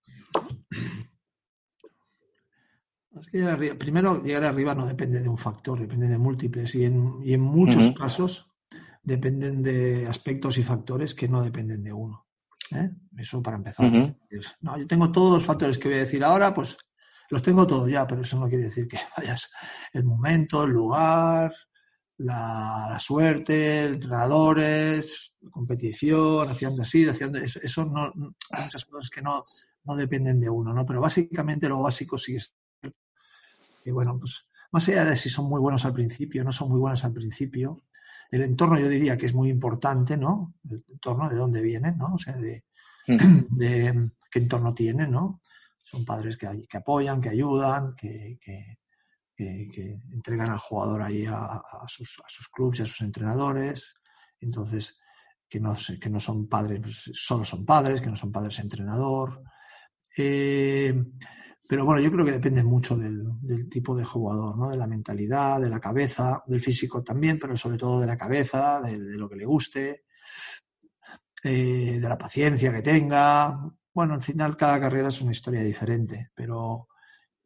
[3.19, 6.75] Es que llegar arriba- primero, llegar arriba no depende de un factor, depende de múltiples
[6.77, 8.51] y en, y en muchos casos
[9.03, 12.27] dependen de aspectos y factores que no dependen de uno.
[12.73, 12.91] ¿Eh?
[13.17, 13.91] Eso para empezar.
[14.61, 16.77] No, yo tengo todos los factores que voy a decir ahora, pues
[17.31, 19.51] los tengo todos ya, pero eso no quiere decir que vayas
[19.93, 21.55] el momento, el lugar,
[22.19, 28.05] la, la suerte, entrenadores, competición, haciendo así, haciendo eso, eso no,
[28.51, 29.43] hay muchas cosas que no,
[29.85, 30.85] no dependen de uno, ¿no?
[30.85, 32.55] Pero básicamente lo básico sí es
[33.83, 36.79] que bueno, pues más allá de si son muy buenos al principio, no son muy
[36.79, 37.83] buenos al principio,
[38.31, 40.55] el entorno yo diría que es muy importante, ¿no?
[40.69, 42.15] El entorno de dónde vienen, ¿no?
[42.15, 42.65] O sea, de,
[43.07, 45.43] de qué entorno tienen, ¿no?
[45.83, 48.77] Son padres que, que apoyan, que ayudan, que, que-
[50.13, 53.95] entregan al jugador ahí a, a sus, a sus clubes y a sus entrenadores.
[54.39, 54.99] Entonces,
[55.49, 59.43] que no, que no son padres, pues, solo son padres, que no son padres entrenador.
[60.17, 60.95] Eh,
[61.71, 64.71] pero bueno, yo creo que depende mucho del, tipo de jugador, ¿no?
[64.71, 68.81] De la mentalidad, de la cabeza, del físico también, pero sobre todo de la cabeza,
[68.81, 70.03] de, lo que le guste,
[71.45, 73.57] eh, de la paciencia que tenga.
[73.95, 76.89] Bueno, al final cada carrera es una historia diferente, pero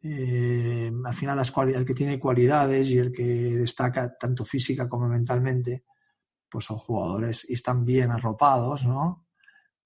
[0.01, 5.07] eh, al final las el que tiene cualidades y el que destaca tanto física como
[5.07, 5.85] mentalmente,
[6.49, 9.27] pues son jugadores y están bien arropados, ¿no?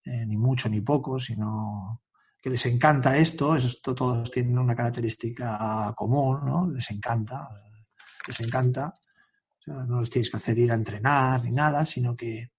[0.05, 2.03] Eh, ni mucho ni poco, sino
[2.48, 6.70] que les encanta esto, esto, todos tienen una característica común, ¿no?
[6.70, 7.48] Les encanta,
[8.26, 8.94] les encanta.
[9.58, 12.52] O sea, no les tienes que hacer ir a entrenar ni nada, sino que,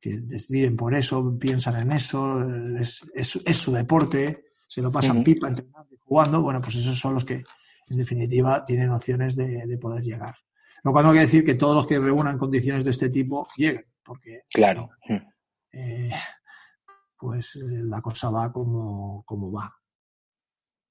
[0.00, 2.40] que les viven por eso, piensan en eso,
[2.78, 6.40] es, es, es su deporte, se lo pasan pipa entrenando y jugando.
[6.42, 7.42] Bueno, pues esos son los que,
[7.88, 10.36] en definitiva, tienen opciones de, de poder llegar.
[10.84, 13.86] Lo cual no quiere decir que todos los que reúnan condiciones de este tipo lleguen,
[14.04, 14.90] porque Claro.
[15.72, 16.10] eh,
[17.20, 19.72] pues eh, la cosa va como, como va.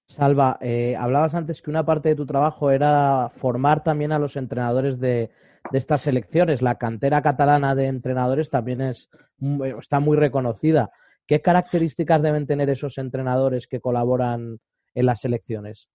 [0.08, 4.36] Salva, eh, hablabas antes que una parte de tu trabajo era formar también a los
[4.38, 5.30] entrenadores de,
[5.72, 6.62] de estas selecciones.
[6.64, 10.92] La cantera catalana de entrenadores también es, muy- está muy reconocida.
[11.28, 14.60] ¿Qué características deben tener esos entrenadores que colaboran
[14.96, 15.90] en las selecciones?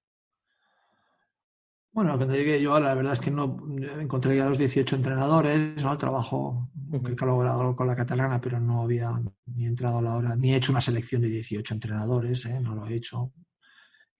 [1.94, 3.56] Bueno, cuando llegué yo, la verdad es que no
[4.00, 5.92] encontré a los 18 entrenadores, ¿no?
[5.92, 6.68] El trabajo
[7.04, 9.12] que he colaborado con la catalana, pero no había
[9.46, 12.58] ni entrado a la hora, ni he hecho una selección de 18 entrenadores, ¿eh?
[12.60, 13.32] no lo he hecho.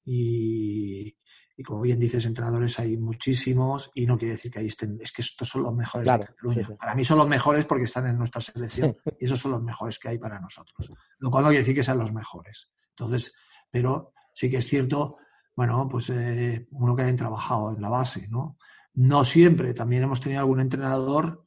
[0.05, 1.17] Y,
[1.57, 5.11] y como bien dices, entrenadores hay muchísimos y no quiere decir que ahí estén, es
[5.13, 6.61] que estos son los mejores Claro, de Cataluña.
[6.67, 6.77] sí, sí.
[6.79, 9.99] Para mí son los mejores porque están en nuestra selección y esos son los mejores
[9.99, 10.93] que hay para nosotros.
[11.19, 12.71] Lo cual no quiere decir que sean los mejores.
[12.91, 13.35] Entonces,
[13.71, 15.17] pero sí que es cierto,
[15.57, 18.59] bueno, pues eh, uno que hayan trabajado en la base, ¿no?
[18.95, 21.47] No siempre, también hemos tenido algún entrenador.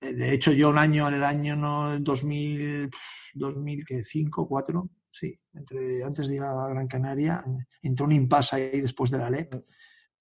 [0.00, 2.90] eh, De hecho, yo un año, en el año no, 2000,
[3.34, 7.44] 2005, 4, sí, entre, antes de ir a Gran Canaria,
[7.82, 9.54] entró un impasse ahí después de la LEP,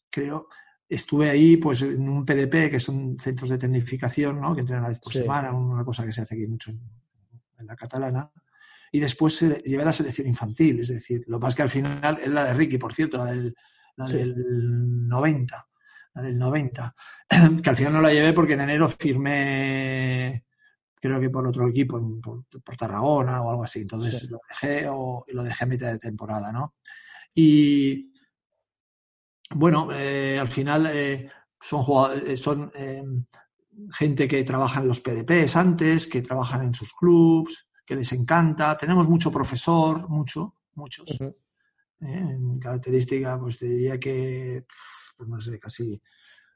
[0.09, 0.47] creo.
[0.89, 4.55] Estuve ahí pues en un PDP, que son centros de tecnificación, ¿no?
[4.55, 5.19] que entrenan una vez por Sí.
[5.19, 6.79] semana, una cosa que se hace aquí mucho en,
[7.59, 8.31] en la catalana.
[8.91, 12.29] Y después eh, llevé la selección infantil, es decir, lo es que al final es
[12.29, 13.55] la de Ricky, por cierto, la del,
[13.97, 14.13] la Sí.
[14.13, 15.67] del 90,
[16.15, 16.95] la del 90,
[17.63, 20.45] que al final no la llevé porque en enero firmé,
[20.95, 24.27] creo que por otro equipo, por, por Tarragona o algo así, entonces Sí.
[24.29, 26.75] lo dejé o lo dejé a mitad de temporada, ¿no?
[27.33, 28.11] Y
[29.51, 31.29] bueno, eh, al final eh,
[31.61, 32.71] son, jugado- eh, son
[33.93, 38.77] gente que trabaja en los PDPs antes, que trabajan en sus clubs, que les encanta.
[38.77, 41.09] Tenemos mucho profesor, mucho, muchos.
[41.21, 41.33] ¿eh?
[42.01, 44.65] En característica, pues te diría que,
[45.15, 45.99] pues no sé, casi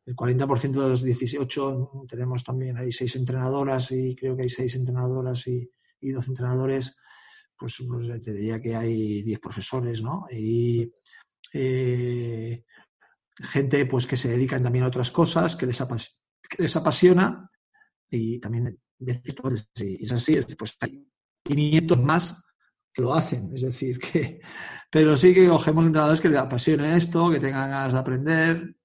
[0.06, 4.76] el 40% de los 18 tenemos también, hay seis entrenadoras y creo que hay seis
[4.76, 5.68] entrenadoras y,
[6.02, 6.98] y 12 entrenadores,
[7.58, 10.26] pues, pues, te diría que hay 10 profesores, ¿no?
[10.32, 10.92] Y
[11.54, 12.64] eh,
[13.40, 16.18] gente pues que se dedican también a otras cosas, que les, apas-
[16.50, 17.50] que les apasiona
[18.10, 21.08] y también decir, pues, si es así, pues hay
[21.44, 22.44] 500 más
[22.98, 24.42] lo hacen, es decir, que
[24.92, 28.76] pero sí que cogemos entrenadores que les apasione esto, que tengan ganas de aprender,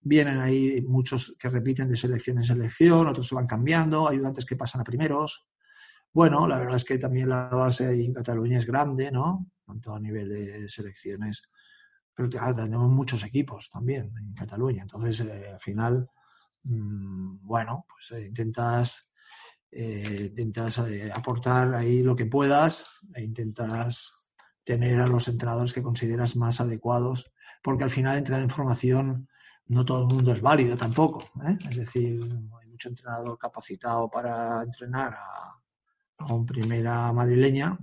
[0.00, 4.54] vienen ahí muchos que repiten de selección en selección, otros se van cambiando, ayudantes que
[4.54, 5.48] pasan a primeros.
[6.12, 9.50] Bueno, la verdad es que también la base en Cataluña es grande, ¿no?
[9.66, 11.42] Tanto a nivel de selecciones,
[12.14, 14.82] pero tenemos muchos equipos también en Cataluña.
[14.82, 16.08] Entonces, eh, al final,
[16.62, 19.10] mm, bueno, pues eh, intentas,
[19.78, 24.10] eh, intentas eh, aportar ahí lo que puedas e intentas
[24.64, 27.30] tener a los entrenadores que consideras más adecuados,
[27.62, 29.28] porque al final entrenar en formación
[29.66, 31.24] no todo el mundo es válido tampoco.
[31.46, 31.58] ¿eh?
[31.68, 32.22] Es decir,
[32.58, 37.78] hay mucho entrenador capacitado para entrenar a, un primera madrileña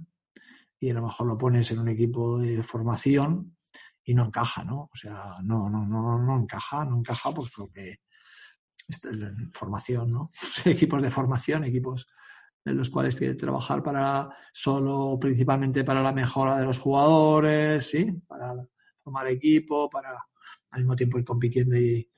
[0.80, 3.56] y a lo mejor lo pones en un equipo de formación
[4.04, 4.90] y no encaja, ¿no?
[4.92, 8.00] O sea, no, no, no, no encaja, no encaja pues porque
[9.52, 10.32] formación, ¿no?
[10.66, 12.08] equipos de formación, equipos
[12.66, 17.90] en los cuales tiene que trabajar para solo, principalmente para la mejora de los jugadores,
[17.90, 18.08] ¿sí?
[18.26, 18.56] Para
[19.04, 20.18] formar equipo, para
[20.72, 22.10] al mismo tiempo ir compitiendo y,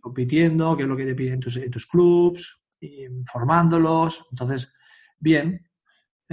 [0.00, 4.26] compitiendo, que es lo que te piden tus, en tus clubs, y formándolos.
[4.30, 4.72] Entonces,
[5.18, 5.68] bien.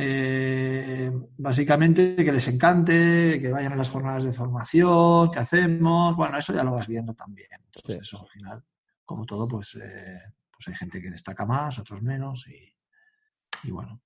[0.02, 6.16] Eh, básicamente que les encante, que vayan a las jornadas de formación, que hacemos.
[6.16, 7.50] Bueno, eso ya lo vas viendo también.
[7.66, 8.00] Entonces, Sí.
[8.02, 8.64] eso al final,
[9.10, 10.20] como todo, pues, eh,
[10.52, 14.00] pues hay gente que destaca más, otros menos, y, y bueno.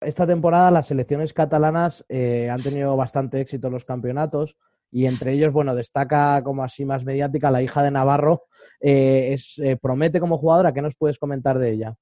[0.00, 4.56] Esta temporada las selecciones catalanas eh, han tenido bastante éxito en los campeonatos
[4.90, 8.46] y entre ellos, bueno, destaca como así más mediática la hija de Navarro.
[8.80, 11.94] eh, es, promete como jugadora, ¿qué nos puedes comentar de ella?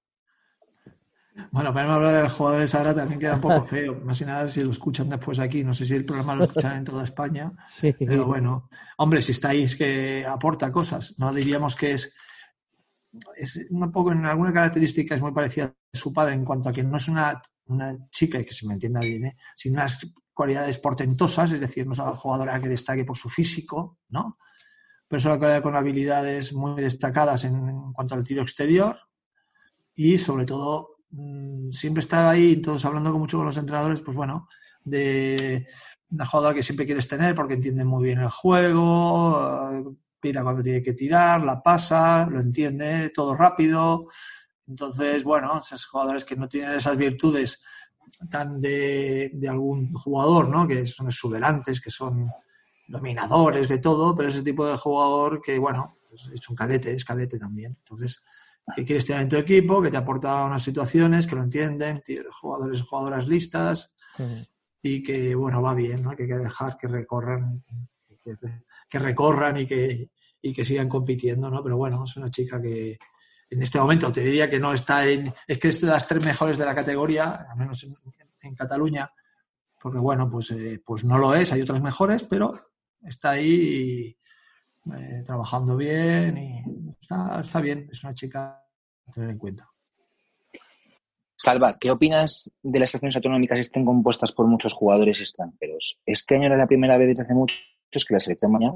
[1.50, 4.00] Bueno, para no hablar de los jugadores ahora también queda un poco feo.
[4.04, 5.62] Más que nada si lo escuchan después aquí.
[5.64, 7.52] No sé si el programa lo escuchan en toda España.
[7.68, 12.14] Sí, Pero bueno, hombre, si estáis que aporta cosas, no diríamos que es,
[13.36, 16.72] es un poco en alguna característica es muy parecida a su padre en cuanto a
[16.72, 19.36] que no es una, una chica, que se me entienda bien, ¿eh?
[19.54, 19.98] sin unas
[20.34, 24.38] cualidades portentosas, es decir, no es una jugadora que destaque por su físico, ¿no?
[25.06, 28.98] Pero es una jugadora con habilidades muy destacadas en, en cuanto al tiro exterior
[29.94, 34.48] y sobre todo mm, siempre está ahí, todos hablando mucho con los entrenadores, pues bueno,
[34.84, 35.66] de
[36.10, 39.84] una jugadora que siempre quieres tener porque entiende muy bien el juego, eh,
[40.20, 44.06] tira cuando tiene que tirar, la pasa, lo entiende, todo rápido.
[44.66, 47.62] Entonces, bueno, esos jugadores que no tienen esas virtudes
[48.30, 50.66] tan de, de algún jugador, ¿no?
[50.66, 52.30] Que son exuberantes, que son
[52.86, 55.94] dominadores de todo, pero ese tipo de jugador que, bueno,
[56.32, 57.76] es un cadete, es cadete también.
[57.78, 58.22] Entonces,
[58.74, 62.80] que quieres tener en tu equipo, que te aporta unas situaciones, que lo entienden, jugadores
[62.80, 63.94] y jugadoras listas
[64.82, 66.10] y que, bueno, va bien, ¿no?
[66.10, 67.62] Que hay que dejar que recorran,
[68.24, 68.36] que,
[68.88, 70.10] que recorran y que,
[70.42, 71.62] y que sigan compitiendo, ¿no?
[71.62, 72.98] Pero bueno, es una chica que
[73.50, 76.24] en este momento te diría que no está en, es que es de las tres
[76.24, 77.94] mejores de la categoría, al menos en,
[78.42, 79.10] en Cataluña,
[79.80, 82.52] porque bueno, pues, eh, pues no lo es, hay otras mejores, pero
[83.02, 84.18] está ahí y,
[84.96, 86.64] eh, trabajando bien y
[87.00, 88.62] está, está bien, es una chica
[89.06, 89.68] a tener en cuenta.
[91.36, 96.00] Salva, ¿qué opinas de las selecciones autonómicas estén compuestas por muchos jugadores extranjeros?
[96.04, 97.54] Este año era la primera vez desde hace mucho
[97.90, 98.74] que la selección mañana,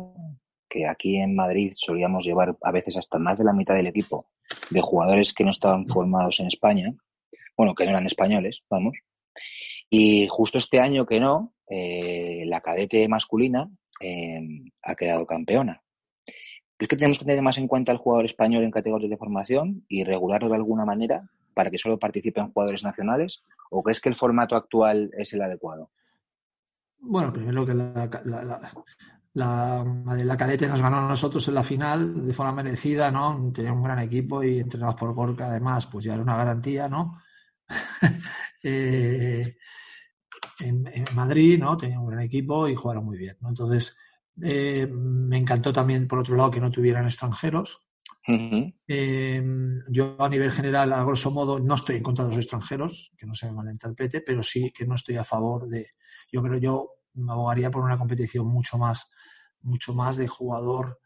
[0.68, 4.30] que aquí en Madrid solíamos llevar a veces hasta más de la mitad del equipo
[4.70, 6.94] de jugadores que no estaban formados en España,
[7.56, 8.98] bueno, que no eran españoles, vamos.
[9.90, 13.68] Y justo este año que no, eh, la cadete masculina
[14.00, 14.40] eh,
[14.82, 15.82] ha quedado campeona.
[16.82, 19.84] ¿Crees que tenemos que tener más en cuenta al jugador español en categorías de formación
[19.88, 23.44] y regularlo de alguna manera para que solo participen jugadores nacionales?
[23.70, 25.90] ¿O crees que el formato actual es el adecuado?
[27.02, 28.74] Bueno, primero que la, la, la,
[29.34, 33.52] la, la cadete nos ganó a nosotros en la final de forma merecida, ¿no?
[33.54, 37.16] Tenía un gran equipo y entrenados por Gorka, además, pues ya era una garantía, ¿no?
[38.64, 39.56] eh,
[40.58, 41.76] en, en, Madrid, ¿no?
[41.76, 43.50] Tenía un gran equipo y jugaron muy bien, ¿no?
[43.50, 43.96] Entonces,
[44.40, 47.86] eh, me encantó también, por otro lado, que no tuvieran extranjeros.
[48.26, 48.74] Uh -huh.
[48.86, 49.42] eh,
[49.88, 53.26] yo, a nivel general, a grosso modo, no estoy en contra de los extranjeros, que
[53.26, 55.88] no se me malinterprete, pero sí que no estoy a favor de.
[56.30, 59.10] Yo creo yo me abogaría por una competición mucho más,
[59.60, 61.00] mucho más de jugador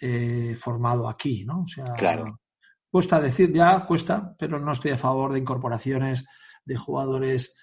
[0.00, 1.62] eh, formado aquí, ¿no?
[1.62, 2.40] O sea, claro.
[2.90, 6.26] cuesta decir ya, cuesta, pero no estoy a favor de incorporaciones
[6.64, 7.56] de jugadores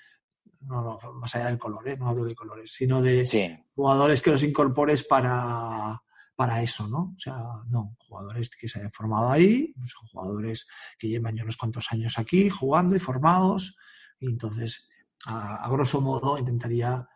[0.62, 1.98] no, no, más allá del color, ¿eh?
[1.98, 3.50] no hablo de colores, sino de sí.
[3.74, 6.02] jugadores que los incorpores para,
[6.36, 7.14] para eso, ¿no?
[7.16, 11.58] O sea, no, jugadores que se hayan formado ahí, son jugadores que llevan ya unos
[11.58, 13.78] cuantos años aquí jugando y formados,
[14.20, 14.90] y entonces,
[15.26, 17.08] a, a grosso modo, intentaría,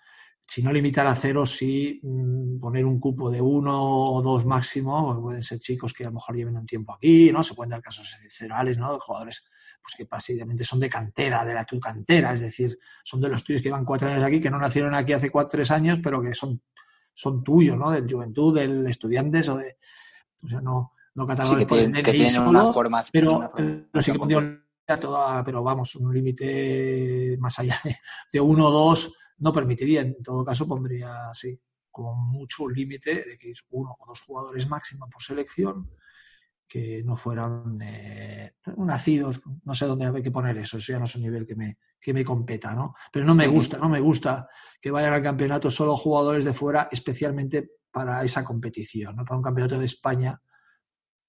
[0.47, 5.21] si no limitar a cero, sí mmm, poner un cupo de uno o dos máximo,
[5.21, 7.43] pueden ser chicos que a lo mejor lleven un tiempo aquí, ¿no?
[7.43, 8.93] Se pueden dar casos excepcionales, ¿no?
[8.93, 9.43] De jugadores
[9.83, 13.43] pues que básicamente son de cantera, de la tu cantera, es decir, son de los
[13.43, 16.21] tuyos que llevan cuatro años aquí, que no nacieron aquí hace cuatro, tres años, pero
[16.21, 16.61] que son,
[17.11, 17.91] son tuyos, ¿no?
[17.91, 19.77] Del juventud, del estudiantes o de.
[20.41, 23.03] O sea, no, no sí, que, tienen, que tienen solo, una forma.
[23.11, 24.61] Pero, una pero sí que pondría
[25.01, 27.97] toda, pero vamos, un límite más allá de,
[28.31, 30.01] de, uno o dos no permitiría.
[30.01, 31.59] En todo caso, pondría así,
[31.91, 35.89] como mucho un límite de que es uno o dos jugadores máximo por selección
[36.73, 41.05] que no fueran eh, nacidos, no sé dónde hay que poner eso, eso ya no
[41.05, 42.95] es un nivel que me, que me competa, ¿no?
[43.11, 44.49] Pero no me gusta, no me gusta
[44.81, 49.23] que vayan al campeonato solo jugadores de fuera, especialmente para esa competición, ¿no?
[49.23, 50.41] Para un campeonato de España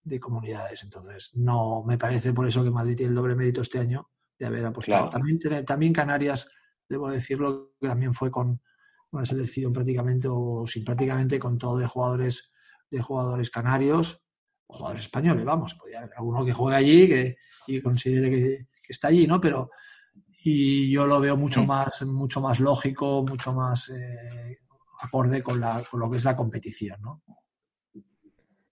[0.02, 0.82] de comunidades.
[0.82, 4.46] Entonces, no me parece por eso que Madrid tiene el doble mérito este año de
[4.46, 5.10] haber apostado.
[5.10, 5.10] Claro.
[5.10, 6.48] También, también Canarias,
[6.88, 8.62] debo decirlo, que también fue con
[9.10, 12.50] una selección prácticamente o sin prácticamente con todo de jugadores
[12.90, 14.23] de jugadores canarios
[14.66, 19.08] jugadores españoles, vamos, podría haber alguno que juegue allí que, y considere que, que, está
[19.08, 19.40] allí, ¿no?
[19.40, 19.70] Pero
[20.46, 24.58] y yo lo veo mucho más, mucho más lógico, mucho más eh,
[25.00, 27.22] acorde con, la, con lo que es la competición, ¿no?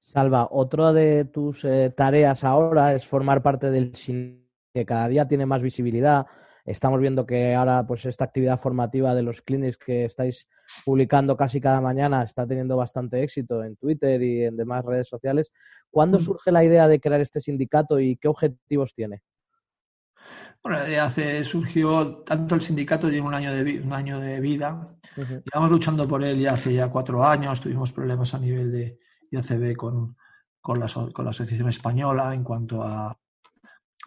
[0.03, 4.43] Salva, otra de tus eh, tareas ahora es formar parte del cine
[4.75, 6.27] que cada día tiene más visibilidad.
[6.65, 10.49] Estamos viendo que ahora, pues, esta actividad formativa de los clinics que estáis
[10.85, 15.51] publicando casi cada mañana está teniendo bastante éxito en Twitter y en demás redes sociales.
[15.91, 19.23] ¿Cuándo surge la idea de crear este sindicato y qué objetivos tiene?
[20.63, 24.97] Bueno, hace, surgió tanto el sindicato tiene un año de, un año de vida.
[25.17, 25.43] Uh -huh.
[25.45, 27.61] Llevamos luchando por él ya hace ya cuatro años.
[27.61, 28.99] Tuvimos problemas a nivel de
[29.33, 30.17] IACB con,
[30.61, 33.19] con, la, con la Asociación Española en cuanto a,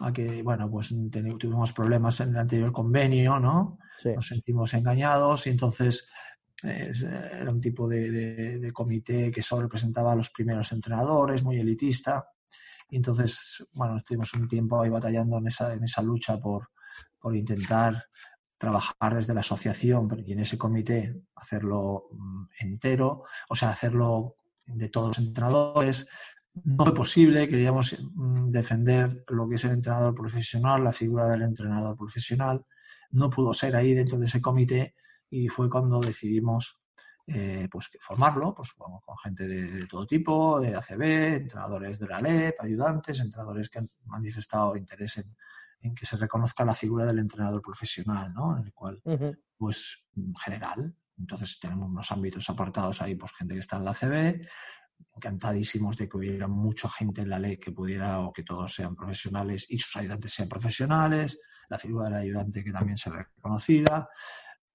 [0.00, 0.88] a que, bueno, pues
[1.38, 3.78] tuvimos problemas en el anterior convenio, ¿no?
[4.02, 4.10] Sí.
[4.14, 6.10] Nos sentimos engañados y entonces
[6.62, 11.42] es, era un tipo de, de, de, comité que solo representaba a los primeros entrenadores,
[11.42, 12.28] muy elitista.
[12.88, 16.68] Y entonces, bueno, estuvimos un tiempo ahí batallando en esa, en esa lucha por,
[17.18, 18.04] por intentar
[18.58, 24.88] trabajar desde la asociación y en ese comité hacerlo mm, entero, o sea, hacerlo de
[24.88, 26.06] todos los entrenadores.
[26.64, 31.42] No fue posible, queríamos mm, defender lo que es el entrenador profesional, la figura del
[31.42, 32.64] entrenador profesional.
[33.10, 34.94] No pudo ser ahí dentro de ese comité
[35.30, 36.82] y fue cuando decidimos
[37.26, 41.02] eh, pues formarlo pues, con, con gente de, de, todo tipo, de ACB,
[41.42, 45.36] entrenadores de la LEP, ayudantes, entrenadores que han manifestado interés en,
[45.80, 48.56] en que se reconozca la figura del entrenador profesional, ¿no?
[48.56, 49.38] En el cual, uh -huh.
[49.56, 50.06] pues,
[50.44, 50.94] general.
[51.18, 54.46] Entonces tenemos unos ámbitos apartados ahí, pues gente que está en la ACB,
[55.14, 58.94] encantadísimos de que hubiera mucha gente en la ley que pudiera o que todos sean
[58.94, 64.08] profesionales y sus ayudantes sean profesionales, la figura del ayudante que también sea reconocida,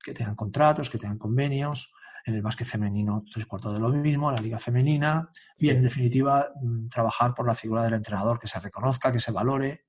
[0.03, 1.93] que tengan contratos, que tengan convenios,
[2.25, 6.51] en el básquet femenino tres cuartos de lo mismo, la liga femenina, y en definitiva
[6.61, 9.85] mm, trabajar por la figura del entrenador, que se reconozca, que se valore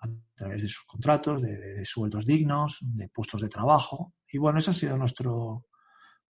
[0.00, 4.14] a través de sus contratos, de sueldos dignos, de puestos de trabajo.
[4.28, 5.66] Y bueno, ese ha sido nuestro,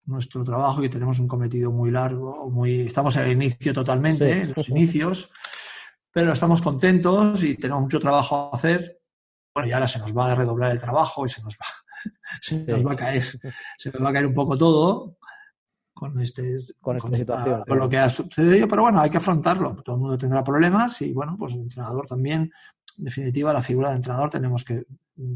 [0.05, 4.39] nuestro trabajo y tenemos un cometido muy largo, muy, estamos el inicio totalmente, Sí.
[4.41, 5.31] en los inicios,
[6.11, 9.01] pero estamos contentos y tenemos mucho trabajo a hacer.
[9.53, 11.65] Bueno, y ahora se nos va a redoblar el trabajo y se nos va,
[12.41, 12.71] se Sí.
[12.71, 13.23] nos va a caer,
[13.77, 15.17] se nos va a caer un poco todo
[15.93, 19.75] con este Con esta situación, con lo que ha sucedido, pero bueno, hay que afrontarlo.
[19.81, 22.51] Todo el mundo tendrá problemas y bueno, pues el entrenador también,
[22.97, 24.83] en definitiva, la figura de entrenador tenemos que,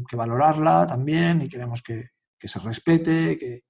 [0.06, 3.64] que valorarla también y queremos que, que se respete, que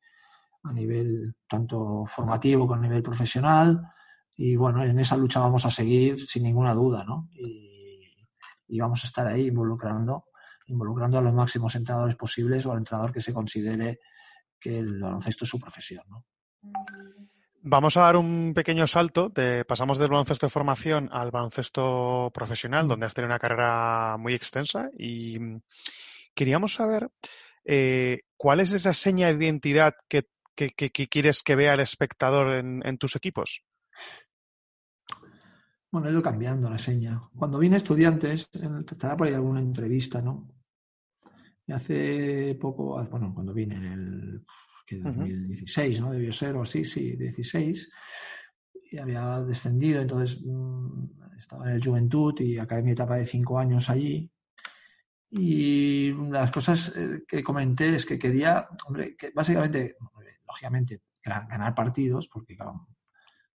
[0.62, 3.80] a nivel tanto formativo como a nivel profesional.
[4.36, 7.28] Y bueno, en esa lucha vamos a seguir sin ninguna duda, ¿no?
[7.32, 10.26] Y, vamos a estar ahí involucrando,
[10.66, 13.98] involucrando a los máximos entrenadores posibles o al entrenador que se considere
[14.61, 16.24] que el baloncesto es su profesión, ¿no?
[17.62, 19.28] Vamos a dar un pequeño salto.
[19.28, 24.32] De, pasamos del baloncesto de formación al baloncesto profesional, donde has tenido una carrera muy
[24.34, 24.88] extensa.
[24.96, 25.36] Y
[26.34, 27.11] queríamos saber
[27.64, 31.80] eh, cuál es esa seña de identidad que, que- que- que quieres que vea el
[31.80, 33.62] espectador en, en tus equipos.
[35.90, 37.20] Bueno, he ido cambiando la seña.
[37.36, 40.48] Cuando vine estudiantes, estará por ahí alguna entrevista, ¿no?
[41.66, 44.44] Y hace poco, ah, bueno, cuando vine en el
[44.86, 45.09] que Ujú.
[45.09, 46.12] 2016, ¿no?
[46.12, 47.90] Debió ser o así, sí, 16.
[48.92, 53.59] Y había descendido, entonces mm, estaba en el Juventud y acabé mi etapa de cinco
[53.59, 54.30] años allí.
[55.32, 59.96] Y las cosas eh, que comenté es que quería, hombre, que básicamente,
[60.51, 62.88] lógicamente, gan- ganar partidos, porque claro,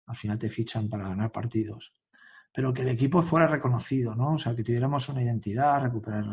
[0.08, 1.94] al final te fichan para ganar partidos
[2.54, 4.34] pero que el equipo fuera reconocido, ¿no?
[4.34, 6.26] O sea, que tuviéramos una identidad, recuperar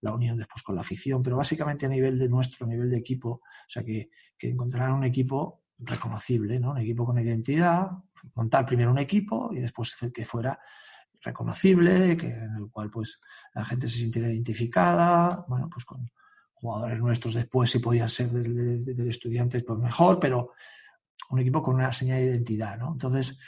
[0.00, 2.98] la unión después con la afición, pero básicamente a nivel de nuestro a nivel de
[2.98, 6.72] equipo, o sea, que, que encontraran un equipo reconocible, ¿no?
[6.72, 7.90] Un equipo con identidad,
[8.34, 10.58] montar primero un equipo y después que fuera
[11.20, 13.20] reconocible, que, en el cual pues
[13.54, 16.08] la gente se sintiera identificada, bueno, pues con
[16.60, 20.52] jugadores nuestros después si podían ser del, del, estudiante pues mejor, pero
[21.30, 22.92] un equipo con una señal de identidad, ¿no?
[22.92, 23.38] Entonces,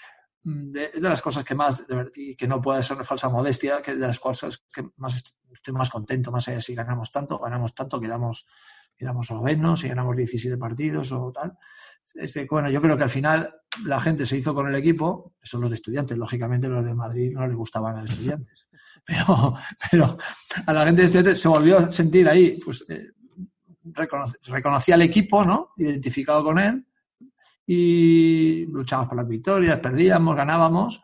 [0.42, 1.84] de, de, las cosas que más,
[2.14, 5.74] y que no puede ser una falsa modestia, que de las cosas que más estoy
[5.74, 8.46] más contento, más allá si ganamos tanto, ganamos tanto, quedamos,
[8.96, 11.56] quedamos novenos, si ganamos 17 partidos o tal.
[12.14, 13.54] Es que, bueno, yo creo que al final
[13.84, 17.32] la gente se hizo con el equipo, son los de estudiantes, lógicamente los de Madrid
[17.32, 18.66] no les gustaban a los estudiantes,
[19.04, 19.54] pero,
[19.90, 20.18] pero
[20.66, 23.10] a la gente se volvió a sentir ahí, pues eh,
[24.48, 25.70] reconocía al equipo, ¿no?
[25.76, 26.84] Identificado con él,
[27.66, 31.00] y luchamos por las victorias, perdíamos, ganábamos,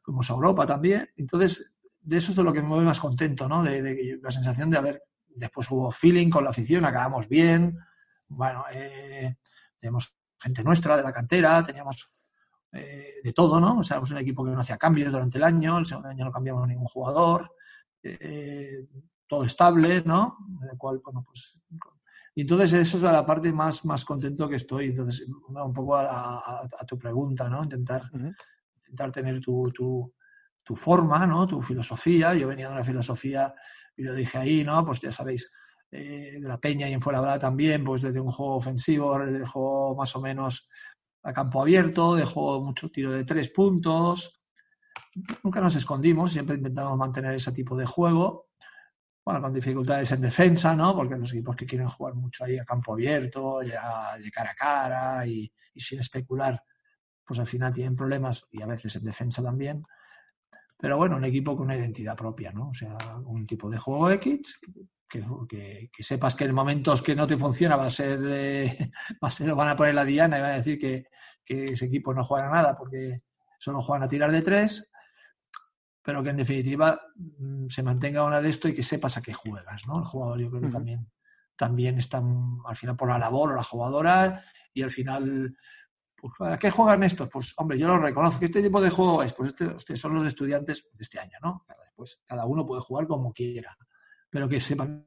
[0.00, 1.10] fuimos a Europa también.
[1.16, 3.64] Entonces, de eso es de lo que me voy más contento, ¿no?
[3.64, 7.76] De la sensación de haber, después hubo feeling con la afición, acabamos bien,
[8.28, 9.36] bueno, eh,
[9.76, 12.12] tenemos gente nuestra de la cantera, teníamos
[12.72, 13.78] eh, de todo, ¿no?
[13.78, 16.24] O sea, éramos un equipo que no hacía cambios durante el año, el segundo año
[16.24, 17.52] no cambiamos ningún jugador,
[18.02, 18.86] eh,
[19.26, 20.36] todo estable, ¿no?
[20.62, 21.60] En el cual, bueno, pues
[22.38, 24.88] y entonces eso es la parte más, más contento que estoy.
[24.88, 27.62] Entonces, un poco a, a, a tu pregunta, ¿no?
[27.64, 28.36] Intentar, uh -huh.
[28.80, 30.12] intentar tener tu, tu,
[30.62, 31.46] tu, forma, ¿no?
[31.46, 32.34] Tu filosofía.
[32.34, 33.54] Yo venía de una filosofía,
[33.96, 34.84] y lo dije ahí, ¿no?
[34.84, 35.50] Pues ya sabéis,
[35.90, 39.96] eh, de la Peña y en Fuenlabrada también, pues desde un juego ofensivo, de juego
[39.96, 40.68] más o menos
[41.26, 44.40] a campo abierto, de juego mucho tiro de tres puntos.
[45.42, 48.46] Nunca nos escondimos, siempre intentamos mantener ese tipo de juego
[49.26, 50.94] bueno, con dificultades en defensa, ¿no?
[50.94, 54.54] Porque los equipos que quieren jugar mucho ahí a campo abierto, ya de cara a
[54.54, 56.62] cara y, y, sin especular,
[57.24, 59.82] pues al final tienen problemas y a veces en defensa también.
[60.78, 62.68] Pero bueno, un equipo con una identidad propia, ¿no?
[62.68, 64.60] O sea, un tipo de juego X,
[65.08, 68.90] que, que, que sepas que en momentos que no te funciona va a ser, eh,
[69.22, 71.06] va a ser, van a poner la diana y van a decir que,
[71.44, 73.22] que ese equipo no juega nada porque
[73.58, 74.90] solo juegan a tirar de tres
[76.06, 79.34] pero que en definitiva mm, se mantenga una de esto y que sepas a qué
[79.34, 79.98] juegas, ¿no?
[79.98, 80.72] El jugador yo creo que uh -huh.
[80.72, 81.10] también,
[81.56, 82.22] también está
[82.64, 85.56] al final por la labor o la jugadora y al final,
[86.14, 87.28] pues, ¿a qué juegan estos?
[87.28, 90.24] Pues hombre, yo lo reconozco, que este tipo de juego es, pues este, son los
[90.28, 91.66] estudiantes de este año, ¿no?
[91.84, 93.76] Después cada uno puede jugar como quiera,
[94.30, 95.06] pero que sepan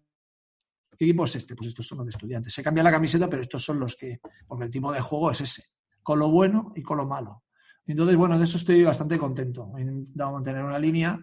[0.99, 1.55] ¿Qué equipo es este?
[1.55, 2.53] Pues estos son los de estudiantes.
[2.53, 5.39] Se cambia la camiseta, pero estos son los que, porque el tipo de juego es
[5.39, 5.63] ese,
[6.03, 7.45] con lo bueno y con lo malo.
[7.85, 9.71] Entonces, bueno, de eso estoy bastante contento.
[9.77, 11.17] He intentado mantener una línea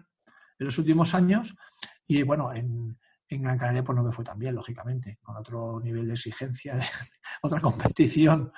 [0.57, 1.55] en los últimos años
[2.07, 2.97] y, bueno, en,
[3.29, 6.79] Gran Canaria pues no me fue tan bien, lógicamente, con otro nivel de exigencia,
[7.43, 8.51] otra competición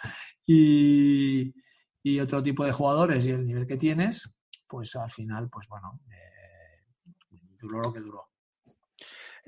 [0.45, 1.53] y,
[2.01, 4.29] y, otro tipo de jugadores y el nivel que tienes,
[4.67, 8.28] pues al final, pues bueno, eh, duró lo que duró.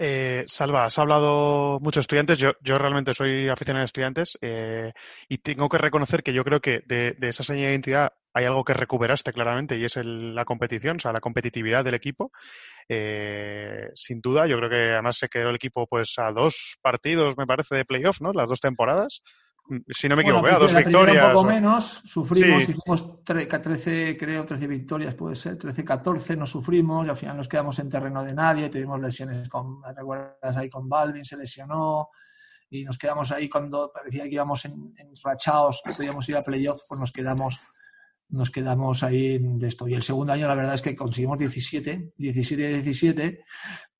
[0.04, 2.40] Eh, Salva, has hablado muchos estudiantes.
[2.40, 4.94] Yo, yo realmente soy aficionado a estudiantes eh,
[5.30, 8.46] y tengo que reconocer que yo creo que de, de, esa señal de identidad hay
[8.46, 12.32] algo que recuperaste claramente y es el, la competición, o sea, la competitividad del equipo.
[12.90, 17.38] Eh, sin duda, yo creo que además se quedó el equipo pues a dos partidos,
[17.38, 18.34] me parece, de playoff, ¿no?
[18.34, 19.22] Las dos temporadas.
[19.88, 20.52] Si no me equivoco, ¿eh?
[20.52, 21.26] a dos la victorias.
[21.28, 22.72] un poco o- menos, sufrimos, Sí.
[22.74, 27.38] hicimos tre- 13, creo, 13 victorias, puede ser, 13, 14, no sufrimos y al final
[27.38, 31.38] nos quedamos en terreno de nadie, tuvimos lesiones con, ¿me recuerdas ahí con Balvin, se
[31.38, 32.10] lesionó
[32.70, 36.82] y nos quedamos ahí cuando parecía que íbamos en, enrachados, que podíamos ir a playoff,
[36.90, 37.60] pues nos quedamos
[38.34, 39.90] nos quedamos ahí de esto.
[39.90, 43.44] Y el segundo año la verdad es que conseguimos 17, 17, 17,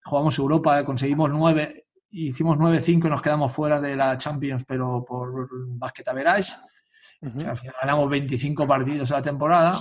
[0.06, 1.81] jugamos Europa, conseguimos 9,
[2.12, 6.54] hicimos 9-5 y nos quedamos fuera de la Champions, pero por basket average.
[7.22, 7.38] Ujú.
[7.38, 9.72] O sea, al final ganamos 25 partidos a la temporada.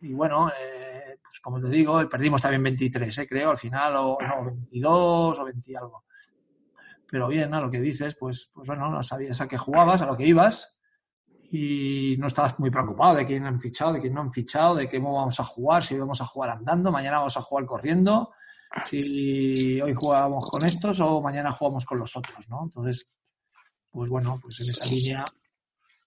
[0.00, 4.18] Y bueno, eh, pues como te digo, perdimos también 23, eh, creo, al final, o
[4.20, 6.04] no, 22 o 20 y algo.
[7.08, 10.06] Pero bien, a lo que dices, pues, pues bueno, no sabías a qué jugabas, a
[10.06, 10.76] lo que ibas,
[11.50, 14.90] y no estabas muy preocupado de quién han fichado, de quién no han fichado, de
[14.90, 18.32] cómo vamos a jugar, si vamos a jugar andando, mañana vamos a jugar corriendo,
[18.84, 22.64] si hoy jugamos con estos o mañana jugamos con los otros, ¿no?
[22.64, 23.08] Entonces,
[23.90, 25.24] pues bueno, pues en esa línea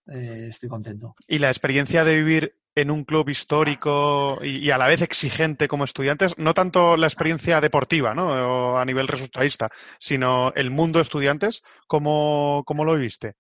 [0.07, 1.15] eh, estoy contento.
[1.27, 5.67] Y la experiencia de vivir en un club histórico y, y a la vez exigente
[5.67, 8.27] como estudiantes, no tanto la experiencia deportiva, ¿no?
[8.27, 13.35] O a nivel resultadista, sino el mundo estudiantes, ¿cómo, cómo lo viviste?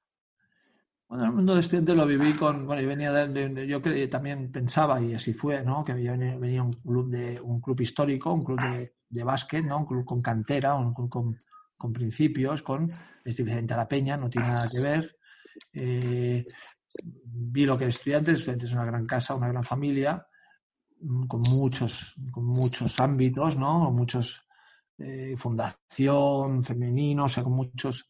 [1.09, 4.07] Bueno, el mundo de estudiantes lo viví con, bueno, yo venía de, de- yo cre-
[4.09, 5.83] también pensaba, y así fue, ¿no?
[5.83, 9.79] Que venía, un club de, un club histórico, un club de, de básquet, ¿no?
[9.79, 11.39] Un club con cantera, un club con,
[11.77, 12.91] con principios, con,
[13.25, 15.17] es diferente a la peña, no tiene nada que ver.
[15.73, 16.47] Eh,
[17.03, 20.25] vi lo que es estudiantes, estudiantes es una gran casa, una gran familia,
[21.01, 23.91] mm, con muchos, con muchos ámbitos, ¿no?
[23.91, 24.47] Muchos,
[24.97, 28.09] eh, fundación, femenino, o sea, con muchos,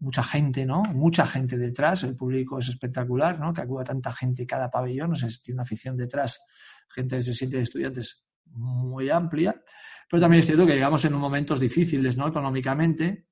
[0.00, 0.82] mucha gente, ¿no?
[0.82, 3.52] Mucha gente detrás, el público es espectacular, ¿no?
[3.52, 6.40] Que acuda tanta gente cada pabellón, o sea, tiene una afición detrás,
[6.88, 9.60] gente de 67 de estudiantes muy amplia,
[10.08, 12.28] pero también es cierto que llegamos en momentos difíciles, ¿no?
[12.28, 13.28] Económicamente,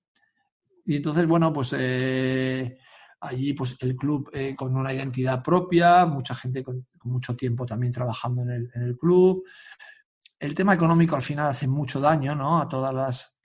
[0.86, 2.78] y entonces, bueno, pues eh,
[3.20, 7.66] allí, pues el club eh, con una identidad propia, mucha gente con, con mucho tiempo
[7.66, 9.44] también trabajando en el, en el club.
[10.38, 12.60] El tema económico al final hace mucho daño, ¿no?
[12.60, 13.36] A todas las...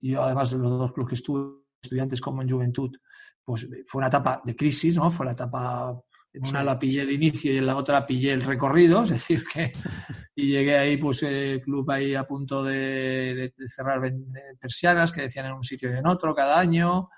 [0.00, 2.96] Yo, además de los dos clubes que estuve, estudiantes como en Juventud,
[3.44, 5.10] pues fue una etapa de crisis, ¿no?
[5.10, 6.00] Fue la etapa,
[6.32, 9.44] en una la pillé el inicio y en la otra pillé el recorrido, es decir,
[9.44, 9.72] que
[10.36, 15.46] y llegué ahí, pues el club ahí a punto de, cerrar de persianas que decían
[15.46, 17.10] en un sitio y en otro cada año,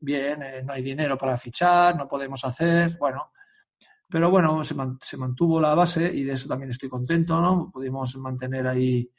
[0.00, 3.30] bien, eh, no hay dinero para fichar, no podemos hacer, bueno,
[4.08, 7.70] pero bueno, se mantuvo la base y de eso también estoy contento, ¿no?
[7.70, 9.10] Pudimos mantener ahí,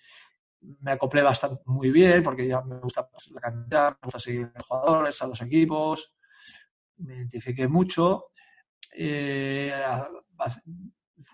[0.61, 4.45] me acoplé bastante muy bien porque ya me gusta pues, la cantidad, me gusta seguir
[4.53, 6.13] a los jugadores, a los equipos,
[6.97, 8.25] me identifiqué mucho.
[8.95, 9.73] Eh,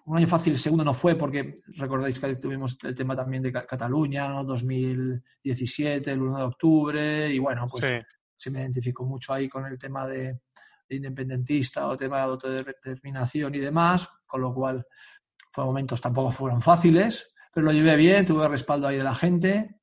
[0.05, 3.51] un año fácil, el segundo no fue porque recordáis que tuvimos el tema también de
[3.51, 4.43] Ca- Cataluña, ¿no?
[4.43, 7.93] 2017, el 1 de octubre, y bueno, pues Sí.
[8.35, 10.39] se me identificó mucho ahí con el tema de,
[10.89, 14.85] de independentista o tema de autodeterminación y demás, con lo cual
[15.51, 19.79] fue momentos tampoco fueron fáciles, pero lo llevé bien, tuve respaldo ahí de la gente,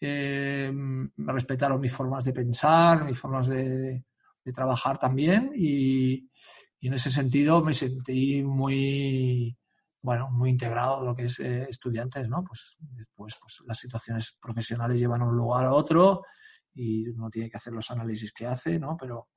[0.00, 4.04] eh, me respetaron mis formas de pensar, mis formas de,
[4.44, 6.28] de trabajar también y,
[6.80, 9.56] y en ese sentido me sentí muy
[10.02, 14.36] bueno muy integrado en lo que es eh, estudiantes no pues después pues las situaciones
[14.40, 16.22] profesionales llevan a un lugar a otro
[16.74, 19.28] y uno tiene que hacer los análisis que hace no pero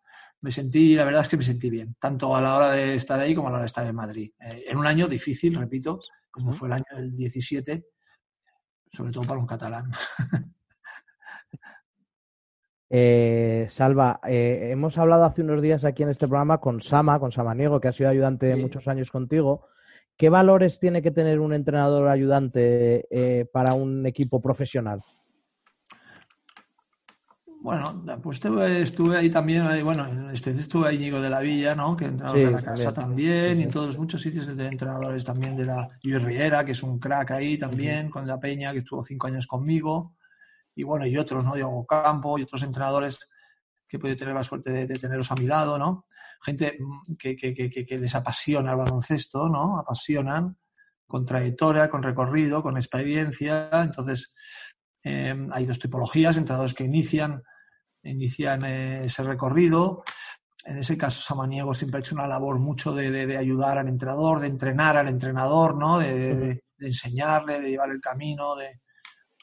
[0.41, 3.19] me sentí la verdad es que me sentí bien tanto a la hora de estar
[3.19, 4.31] ahí como a la hora de estar en Madrid.
[4.39, 5.99] Eh, en un año difícil repito
[6.31, 7.85] como fue el año del 17
[8.91, 9.91] sobre todo para un catalán
[12.93, 17.31] Eh, Salva, eh, hemos hablado hace unos días aquí en este programa con Sama, con
[17.31, 18.61] Samaniego, que ha sido ayudante Sí.
[18.61, 19.65] muchos años contigo.
[20.17, 25.01] ¿Qué valores tiene que tener un entrenador ayudante eh, para un equipo profesional?
[27.63, 31.75] Bueno, pues estuve, estuve ahí también, bueno, en este estuve ahí Íñigo de la Villa,
[31.75, 31.95] ¿no?
[31.95, 33.29] Que entrenador Sí, de la casa también.
[33.29, 36.81] también, y en todos muchos sitios de entrenadores también de la Luis Riera, que es
[36.81, 40.15] un crack ahí también, con la Peña, que estuvo cinco años conmigo,
[40.73, 41.53] y bueno, y otros, ¿no?
[41.53, 43.29] Diego Campo y otros entrenadores
[43.87, 46.05] que he podido tener la suerte de, de teneros a mi lado, ¿no?
[46.41, 49.77] Gente mm, que, que, que, que- que les apasiona el baloncesto, ¿no?
[49.77, 50.57] Apasionan,
[51.05, 54.33] con trayectoria, con recorrido, con experiencia, entonces
[55.03, 57.43] eh, hay dos tipologías, entrenadores que inician,
[58.03, 60.03] inician eh, ese recorrido.
[60.65, 63.87] En ese caso, Samaniego siempre ha hecho una labor mucho de, de- de ayudar al
[63.87, 65.99] entrenador, de entrenar al entrenador, ¿no?
[65.99, 68.81] de, enseñarle, de llevar el camino, de,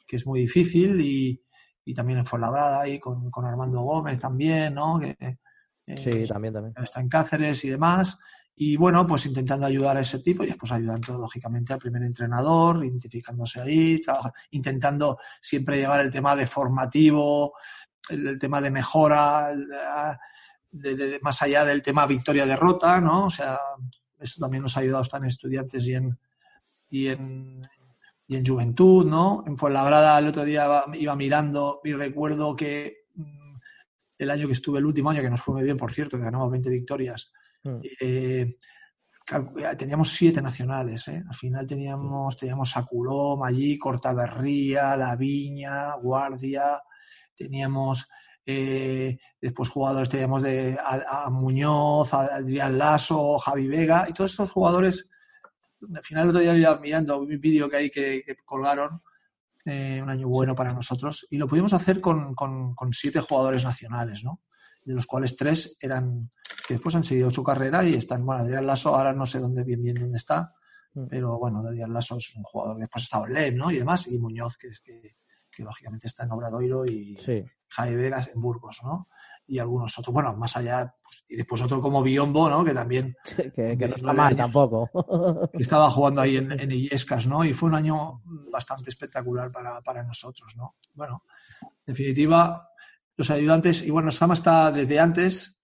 [0.07, 1.01] que es muy difícil.
[1.01, 1.41] Y,
[1.85, 4.99] y también en Fuenlabrada, ahí con, con Armando Gómez también, ¿no?
[5.01, 5.37] que eh,
[6.05, 6.75] Sí, también, también.
[6.85, 8.19] está en Cáceres y demás.
[8.61, 12.85] Y bueno, pues intentando ayudar a ese tipo y después ayudando lógicamente al primer entrenador,
[12.85, 14.03] identificándose ahí,
[14.51, 17.55] intentando siempre llevar el tema de formativo,
[18.11, 20.19] el, el tema de mejora, el- a-
[20.71, 23.27] de- de- más allá del tema victoria-derrota, ¿no?
[23.27, 23.59] O sea,
[24.19, 26.19] eso también nos ha ayudado a estar en estudiantes y en,
[26.91, 27.63] y en,
[28.27, 29.45] y en juventud, ¿no?
[29.47, 33.55] En Fuenlabrada el otro día iba, mirando y recuerdo que mm,
[34.19, 36.25] el año que estuve, el último año, que nos fue muy bien, por cierto, que
[36.25, 37.33] ganamos 20 victorias,
[37.65, 37.81] Mm.
[38.01, 38.57] eh,
[39.27, 41.25] cal- teníamos siete nacionales, ¿eh?
[41.29, 46.81] Al final teníamos, teníamos a Culom allí, Cortaberría, La Viña, Guardia,
[47.39, 48.07] teníamos
[48.45, 54.31] eh, después jugadores, teníamos de, a, a Muñoz, a Adrián Lasso, Javi Vega, y todos
[54.33, 55.09] estos jugadores,
[55.95, 59.03] al final el otro día iba mirando un vídeo que hay que, que colgaron,
[59.65, 63.65] eh, un año bueno para nosotros, y lo pudimos hacer con, con- con siete jugadores
[63.65, 64.41] nacionales, ¿no?
[64.83, 66.31] De los cuales tres eran
[66.67, 69.63] que después han seguido su carrera y están, bueno, Adrián Lasso ahora no sé dónde
[69.65, 70.53] bien bien dónde está,
[70.95, 71.07] Mm.
[71.11, 73.71] pero bueno, Adrián Lasso es un jugador, después ha estado en LEM, ¿no?
[73.71, 75.17] Y demás, y Muñoz, que es que,
[75.59, 79.09] que lógicamente está en Obradoiro y Sí, Jaime Vegas en Burgos, ¿no?
[79.45, 82.65] Y algunos otros, bueno, más allá, pues, y después otro como Biombo, ¿no?
[82.65, 84.37] Que también que, que no está 19 mal años.
[84.37, 84.89] tampoco.
[85.55, 87.45] estaba jugando ahí en, en Illescas, ¿no?
[87.45, 90.77] Y fue un año bastante espectacular para, para nosotros, ¿no?
[90.95, 91.25] Bueno,
[91.61, 92.69] en definitiva,
[93.17, 95.59] los ayudantes, y bueno, Sama está desde antes,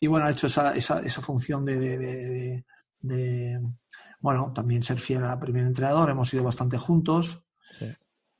[0.00, 2.64] y bueno, ha hecho esa, esa, esa función de, de- de- de-
[3.00, 3.60] de,
[4.20, 7.46] bueno, también ser fiel al primer entrenador, hemos ido bastante juntos.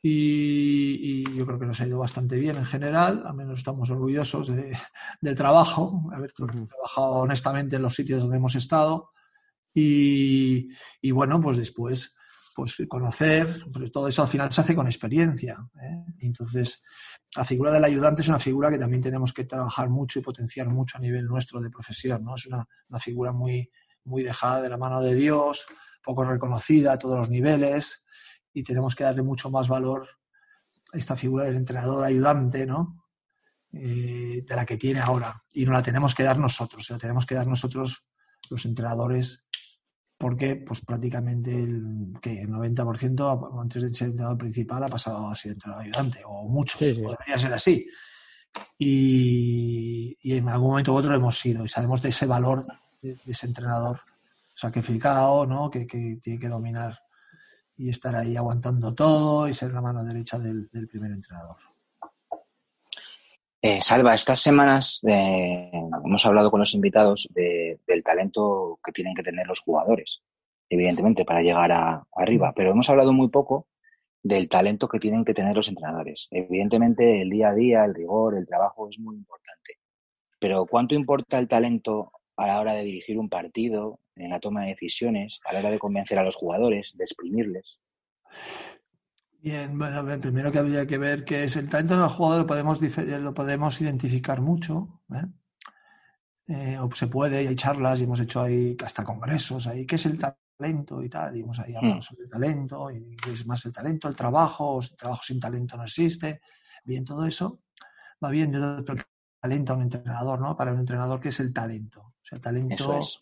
[0.07, 3.89] Y, y yo creo que nos ha ido bastante bien en general, al menos estamos
[3.91, 4.77] orgullosos de-
[5.23, 9.13] del trabajo, haber tra- trabajado honestamente en los sitios donde hemos estado
[9.73, 10.69] y,
[11.01, 12.15] y bueno, pues después
[12.55, 15.59] pues conocer, pero todo eso al final se hace con experiencia.
[15.83, 16.05] ¿eh?
[16.21, 16.85] Entonces,
[17.35, 20.69] la figura del ayudante es una figura que también tenemos que trabajar mucho y potenciar
[20.69, 22.37] mucho a nivel nuestro de profesión, ¿no?
[22.37, 23.69] Es una, una figura muy,
[24.05, 25.67] muy dejada de la mano de Dios,
[26.01, 28.04] poco reconocida a todos los niveles
[28.55, 30.09] y tenemos que darle mucho más valor
[30.93, 33.05] a esta figura del entrenador ayudante, ¿no?
[33.73, 35.43] Eh, de la que tiene ahora.
[35.53, 38.07] Y no la tenemos que dar nosotros, la tenemos que dar nosotros
[38.49, 39.45] los entrenadores
[40.17, 42.43] porque pues prácticamente el, ¿qué?
[42.43, 46.79] el 90% antes de ser entrenador principal ha pasado a ser entrenador ayudante, o muchos,
[46.79, 47.87] Sí, debería ser así.
[48.79, 52.65] Y, y en algún momento u otro hemos sido, y sabemos de ese valor
[53.03, 54.01] de, de ese entrenador
[54.55, 55.69] sacrificado, ¿no?
[55.69, 57.04] que, que tiene que dominar
[57.77, 61.57] y estar ahí aguantando todo y ser la mano derecha del, primer entrenador.
[63.61, 69.15] Eh, Salva, estas semanas eh, hemos hablado con los invitados de- del talento que tienen
[69.15, 70.23] que tener los jugadores,
[70.69, 73.69] evidentemente, para llegar a, arriba, pero hemos hablado muy poco
[74.23, 76.29] del talento que tienen que tener los entrenadores.
[76.31, 79.79] Evidentemente, el día a día, el rigor, el trabajo es muy importante.
[80.39, 84.63] Pero ¿cuánto importa el talento a la hora de dirigir un partido, en la toma
[84.63, 87.81] de decisiones, a la hora de convencer a los jugadores, de exprimirles?
[89.41, 92.41] Bien, bueno, a ver, primero que habría que ver qué es el talento del jugador,
[92.43, 95.27] lo podemos, dife- lo podemos identificar mucho, ¿eh?
[96.47, 99.97] Eh, o se puede, y hay charlas, y hemos hecho ahí hasta congresos, ahí, ¿qué
[99.97, 101.37] es el talento y tal?
[101.37, 102.03] Y hemos ahí hablado Mm.
[102.03, 105.77] sobre el talento, y qué es más el talento, el trabajo, el trabajo sin talento
[105.77, 106.41] no existe.
[106.85, 107.61] Bien, todo eso
[108.23, 109.05] va bien, pero ¿qué
[109.41, 110.55] talento a un entrenador, ¿no?
[110.57, 112.01] Para un entrenador, ¿qué es el talento?
[112.01, 113.21] O sea, el talento Eso es.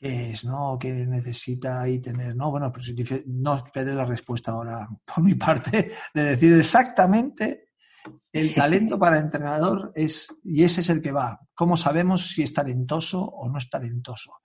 [0.00, 0.78] Qué es, ¿no?
[0.78, 2.34] ¿Qué necesita ahí tener?
[2.34, 7.66] No, bueno, dife- no esperé la respuesta ahora por mi parte de decir exactamente
[8.32, 11.38] el talento para entrenador es, y ese es el que va.
[11.54, 14.36] ¿Cómo sabemos si es talentoso o no es talentoso?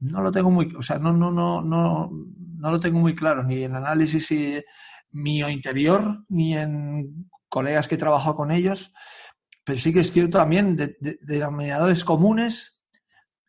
[0.00, 3.42] No lo tengo muy, o sea, no, no, no, no, no lo tengo muy claro,
[3.44, 4.64] ni en análisis eh,
[5.12, 8.92] mío interior, ni en colegas que he trabajado con ellos,
[9.64, 12.75] pero sí que es cierto también de, de- de denominadores comunes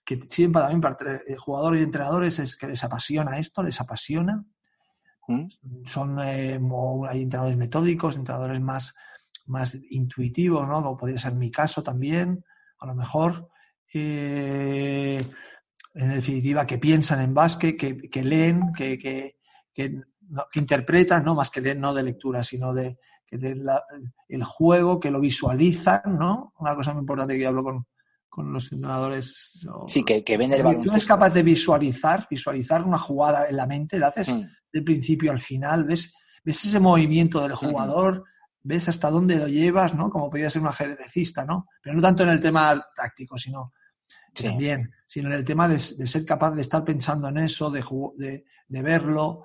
[0.07, 0.95] que siempre también para
[1.27, 4.45] eh, jugadores y entrenadores es que les apasiona esto, les apasiona.
[5.27, 5.47] ¿Mm?
[5.85, 6.57] Son, eh,
[7.09, 8.95] hay entrenadores metódicos, entrenadores más,
[9.47, 10.75] más intuitivos, ¿no?
[10.81, 12.45] Como podría ser mi caso también,
[12.79, 13.49] a lo mejor.
[13.93, 15.21] Eh,
[15.93, 19.39] en definitiva, que piensan en básquet, que, que leen, que, que,
[19.73, 23.83] que, no, que interpretan, no más que leen, no de lectura, sino de que la-
[24.29, 26.53] el juego, que lo visualizan, ¿no?
[26.59, 27.85] Una cosa muy importante que yo hablo con,
[28.29, 29.67] con los entrenadores.
[29.71, 33.55] o- Sí, que, que ven el Tú eres capaz de visualizar, visualizar una jugada en
[33.57, 34.41] la mente, la haces Mm.
[34.71, 36.13] del principio al final, ves,
[36.43, 38.23] ves ese movimiento del jugador,
[38.63, 40.09] ves hasta dónde lo llevas, ¿no?
[40.09, 41.67] Como podría ser un ajedrecista, ¿no?
[41.81, 43.73] Pero no tanto en el tema táctico, sino
[44.33, 44.43] Sí.
[44.43, 47.83] también, sino en el tema de, de ser capaz de estar pensando en eso, de,
[48.17, 49.43] de, de verlo,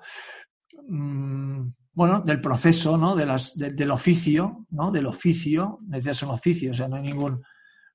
[0.87, 1.61] mm,
[1.93, 3.15] bueno, del proceso, ¿no?
[3.15, 4.91] De las, de- del oficio, ¿no?
[4.91, 7.41] Del oficio, decías un oficio, o sea, no hay ningún,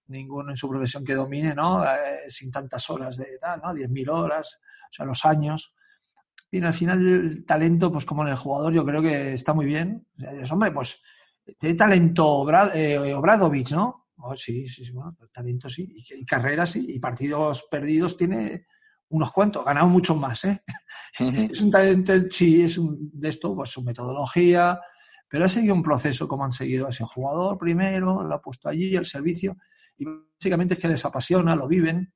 [0.09, 1.85] ninguno en su profesión que domine, ¿no?
[1.85, 3.75] Eh, sin tantas horas de tal, ¿no?
[3.75, 4.59] 10.000 horas,
[4.91, 5.75] o sea, los años.
[6.51, 9.67] Y al final el talento, pues como en el jugador, yo creo que está muy
[9.67, 10.07] bien.
[10.17, 11.03] O sea, dices, hombre, pues
[11.59, 13.15] tiene talento Obra- eh,
[13.73, 14.07] ¿no?
[14.21, 15.87] Oh, sí, sí, sí, bueno, talento sí.
[15.95, 16.87] Y, y carreras sí.
[16.89, 18.67] Y partidos perdidos tiene
[19.11, 19.65] unos cuantos.
[19.65, 20.63] Ganado muchos más, ¿eh?
[21.19, 24.81] es un talento, sí, es un, de esto, pues su metodología.
[25.29, 28.69] Pero ha seguido un proceso como han seguido a ese jugador primero, lo ha puesto
[28.69, 29.57] allí, el servicio.
[29.99, 32.15] Y básicamente es que les apasiona, lo viven.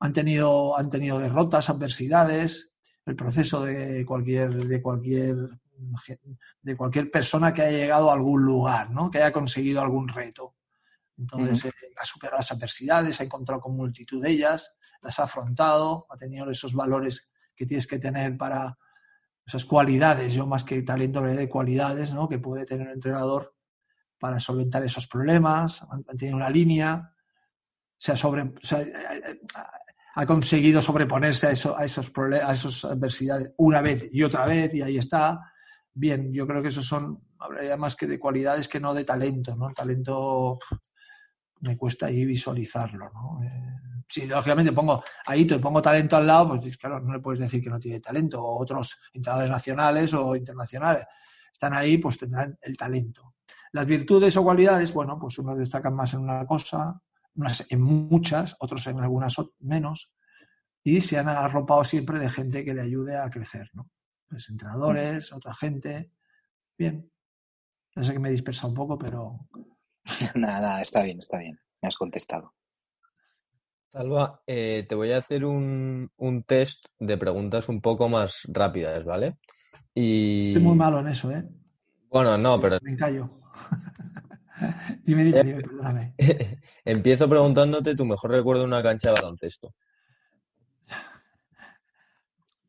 [0.00, 2.74] Han tenido, han tenido derrotas, adversidades.
[3.04, 5.36] El proceso de cualquier, de cualquier
[6.62, 9.10] de cualquier persona que haya llegado a algún lugar, ¿no?
[9.10, 10.56] que haya conseguido algún reto.
[11.16, 16.06] Entonces, eh, ha superado las adversidades, ha encontrado con multitud de ellas, las ha afrontado,
[16.10, 18.76] ha tenido esos valores que tienes que tener para
[19.46, 22.28] esas cualidades, yo más que talento hablaré de cualidades ¿no?
[22.28, 23.54] que puede tener un entrenador
[24.18, 27.13] para solventar esos problemas, han, han tenido una línea,
[27.96, 28.52] se ha, sobre,
[30.14, 34.46] ha conseguido sobreponerse a, eso, a, esos problemas, a esas adversidades una vez y otra
[34.46, 35.40] vez y ahí está.
[35.92, 39.54] Bien, yo creo que esos son, hablaría más que de cualidades que no de talento,
[39.56, 39.70] ¿no?
[39.72, 40.58] Talento
[41.60, 43.42] me cuesta ahí visualizarlo, ¿no?
[43.42, 43.74] Eh,
[44.08, 47.62] si lógicamente pongo ahí te pongo talento al lado, pues claro, no le puedes decir
[47.62, 51.06] que no tiene talento, o otros entrenadores nacionales o internacionales
[51.50, 53.34] están ahí, pues tendrán el talento.
[53.72, 57.00] Las virtudes o cualidades, bueno, pues unos destacan más en una cosa,
[57.34, 60.14] unas en muchas, otros en algunas menos,
[60.82, 63.90] y se han arropado siempre de gente que le ayude a crecer, ¿no?
[64.28, 66.10] Pues entrenadores, otra gente.
[66.76, 67.10] Bien.
[67.96, 69.38] No sé que me he dispersado un poco, pero.
[70.34, 71.58] nada, nada, está bien, está bien.
[71.80, 72.54] Me has contestado.
[73.90, 79.04] Salva, eh, te voy a hacer un, un, test de preguntas un poco más rápidas,
[79.04, 79.38] ¿vale?
[79.94, 80.48] Y...
[80.48, 81.48] Estoy muy malo en eso, ¿eh?
[82.10, 82.78] Bueno, no, pero...
[82.82, 83.30] Me callo.
[85.04, 86.14] dime, dime, dime, perdóname.
[86.84, 89.74] Empiezo preguntándote tu mejor recuerdo de una cancha de baloncesto.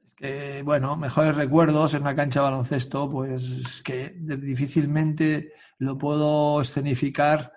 [0.05, 6.61] Es que, bueno, mejores recuerdos en una cancha de baloncesto, pues que difícilmente lo puedo
[6.61, 7.51] escenificar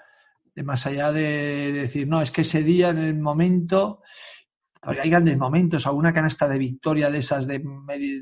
[0.62, 4.03] más allá de, decir, no, es que ese día en el momento,
[4.83, 7.62] hay grandes momentos, alguna canasta de victoria de esas de,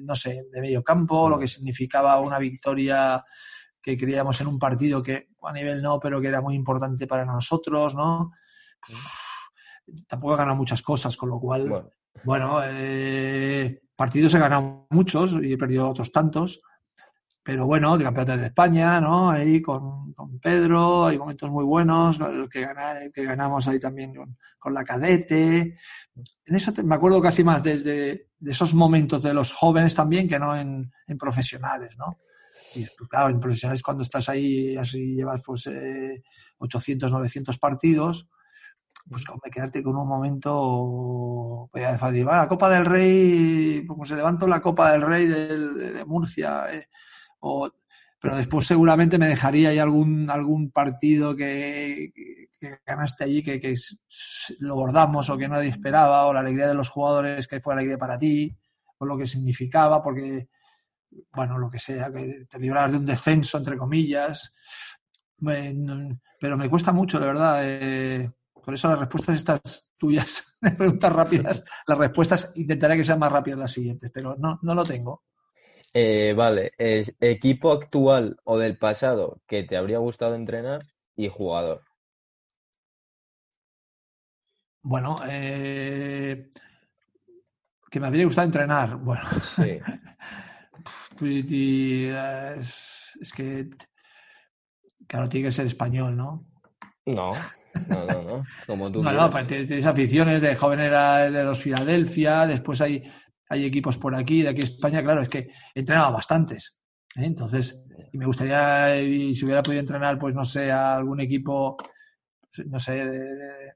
[0.02, 3.22] no sé, de medio campo, lo que significaba una victoria
[3.86, 7.24] que creíamos en un partido que a nivel no, pero que era muy importante para
[7.24, 8.32] nosotros, ¿no?
[10.08, 11.90] Tampoco he ganado muchas cosas, con lo cual, bueno,
[12.24, 16.60] bueno eh, partidos he ganado muchos y he perdido otros tantos,
[17.44, 19.30] pero bueno, de campeonatos de España, ¿no?
[19.30, 22.18] Ahí con, con, Pedro, hay momentos muy buenos,
[22.50, 25.78] que, gana, que ganamos ahí también con, con, la cadete.
[26.44, 29.94] En eso te, me acuerdo casi más de, de, de, esos momentos de los jóvenes
[29.94, 32.18] también que no en, en profesionales, ¿no?
[32.76, 36.22] Y claro, en profesionales cuando estás ahí, así llevas pues eh,
[36.58, 38.28] 800, 900 partidos,
[39.08, 44.16] pues me quedarte con un momento, voy a decir, la Copa del Rey, como se
[44.16, 46.88] levantó la Copa del Rey de, de, de Murcia, eh,
[47.40, 47.70] o,
[48.20, 52.12] pero después seguramente me dejaría ahí algún, algún partido que,
[52.58, 53.74] que ganaste allí, que, que,
[54.58, 57.98] lo bordamos o que nadie esperaba, o la alegría de los jugadores que fue alegría
[57.98, 58.56] para ti,
[58.98, 60.48] o lo que significaba, porque,
[61.32, 64.52] bueno, lo que sea, que te librabas de un descenso, entre comillas.
[65.38, 67.60] Pero me cuesta mucho, de verdad.
[67.62, 68.30] Eh,
[68.64, 73.32] por eso las respuestas estas tuyas, de preguntas rápidas, las respuestas intentaré que sean más
[73.32, 75.22] rápidas las siguientes, pero no, no lo tengo.
[75.94, 80.82] Eh, vale, es equipo actual o del pasado que te habría gustado entrenar
[81.14, 81.82] y jugador.
[84.82, 86.50] Bueno, eh,
[87.90, 88.96] que me habría gustado entrenar.
[88.96, 89.78] Bueno, sí.
[91.22, 93.68] es, es, que,
[95.06, 96.46] claro, tiene que ser español, ¿no?
[97.06, 97.30] No,
[97.88, 98.44] no, no, no.
[98.66, 103.02] Como tú no, no, pues tienes aficiones de joven era de los Filadelfia, después hay
[103.48, 106.80] hay equipos por aquí, de aquí España, claro, es que he entrenado bastantes.
[107.16, 107.24] ¿eh?
[107.24, 111.76] Entonces, y me gustaría, y si hubiera podido entrenar, pues no sé, a algún equipo,
[112.66, 113.72] no sé, de, de,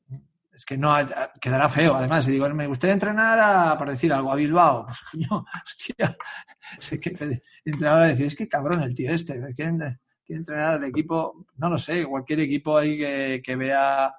[0.61, 0.95] es que no
[1.41, 1.95] quedará feo.
[1.95, 6.17] Además, si digo, me gustaría entrenar a, para decir algo, a Bilbao, pues coño, hostia,
[6.79, 7.17] sé que
[7.65, 11.71] entrenador a decir, es que cabrón el tío este, quiere, quiere entrenar al equipo, no
[11.71, 14.15] lo sé, cualquier equipo ahí que, que vea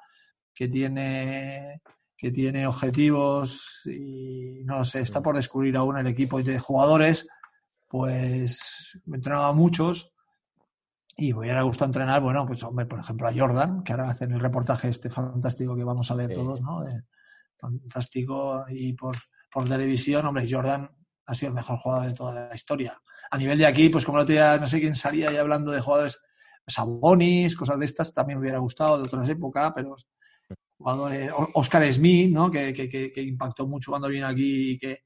[0.54, 1.82] que tiene
[2.18, 7.28] que tiene objetivos y no lo sé, está por descubrir aún el equipo de jugadores,
[7.88, 10.14] pues me entrenaba muchos
[11.22, 14.32] y me hubiera gustado entrenar, bueno, pues hombre, por ejemplo a Jordan, que ahora hacen
[14.32, 16.34] el reportaje este fantástico que vamos a ver sí.
[16.34, 16.82] todos, ¿no?
[16.82, 17.04] De,
[17.60, 19.16] fantástico y por,
[19.52, 20.90] por televisión, hombre, Jordan
[21.28, 23.00] ha sido el mejor jugador de toda la historia.
[23.30, 25.80] A nivel de aquí, pues como no, tenía, no sé quién salía ahí hablando de
[25.80, 26.20] jugadores
[26.66, 29.96] Sabonis, cosas de estas, también me hubiera gustado de otras épocas, pero
[30.76, 32.50] jugadores, Oscar Smith, ¿no?
[32.50, 35.04] Que, que, que, que, impactó mucho cuando vino aquí y que,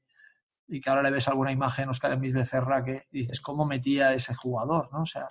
[0.68, 4.34] y que ahora le ves alguna imagen, Oscar Smith Becerra, que dices, ¿cómo metía ese
[4.34, 4.88] jugador?
[4.92, 5.02] ¿no?
[5.02, 5.26] O sea,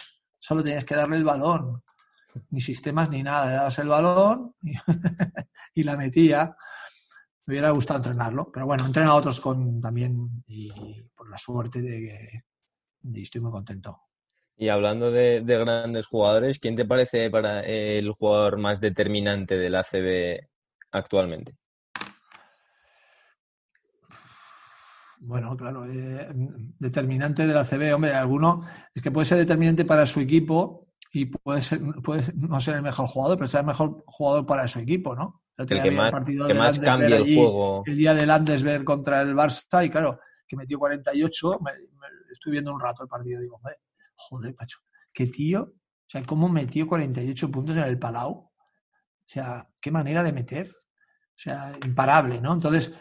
[0.46, 1.82] solo tenías que darle el balón.
[2.52, 3.48] ni sistemas ni nada.
[3.48, 4.56] Le dabas el balón
[5.74, 6.56] y, la metía.
[7.48, 11.38] Me hubiera gustado entrenarlo, pero bueno, he entrenado a otros con también y por la
[11.38, 12.44] suerte de
[13.04, 14.02] que estoy muy contento.
[14.58, 19.76] Y hablando de, de grandes jugadores, ¿quién te parece para el jugador más determinante del
[19.76, 20.48] ACB
[20.92, 21.56] actualmente?
[25.26, 26.30] Bueno, claro, eh,
[26.78, 28.64] determinante del ACB, hombre, alguno
[28.94, 32.84] es que puede ser determinante para su equipo y puede ser, puede no ser el
[32.84, 35.42] mejor jugador, pero ser el mejor jugador para su equipo, ¿no?
[35.58, 36.14] El que más,
[36.48, 37.84] que más cambia el juego.
[37.88, 42.52] El día del Landesberg contra el Barça y claro, que metió 48, me, me, estoy
[42.52, 43.80] viendo un rato el partido y digo, joder,
[44.16, 44.78] joder, macho,
[45.12, 48.52] qué tío, o sea, cómo metió 48 puntos en el Palau, o
[49.26, 52.54] sea, qué manera de meter, o sea, imparable, ¿no?
[52.54, 52.94] Entonces,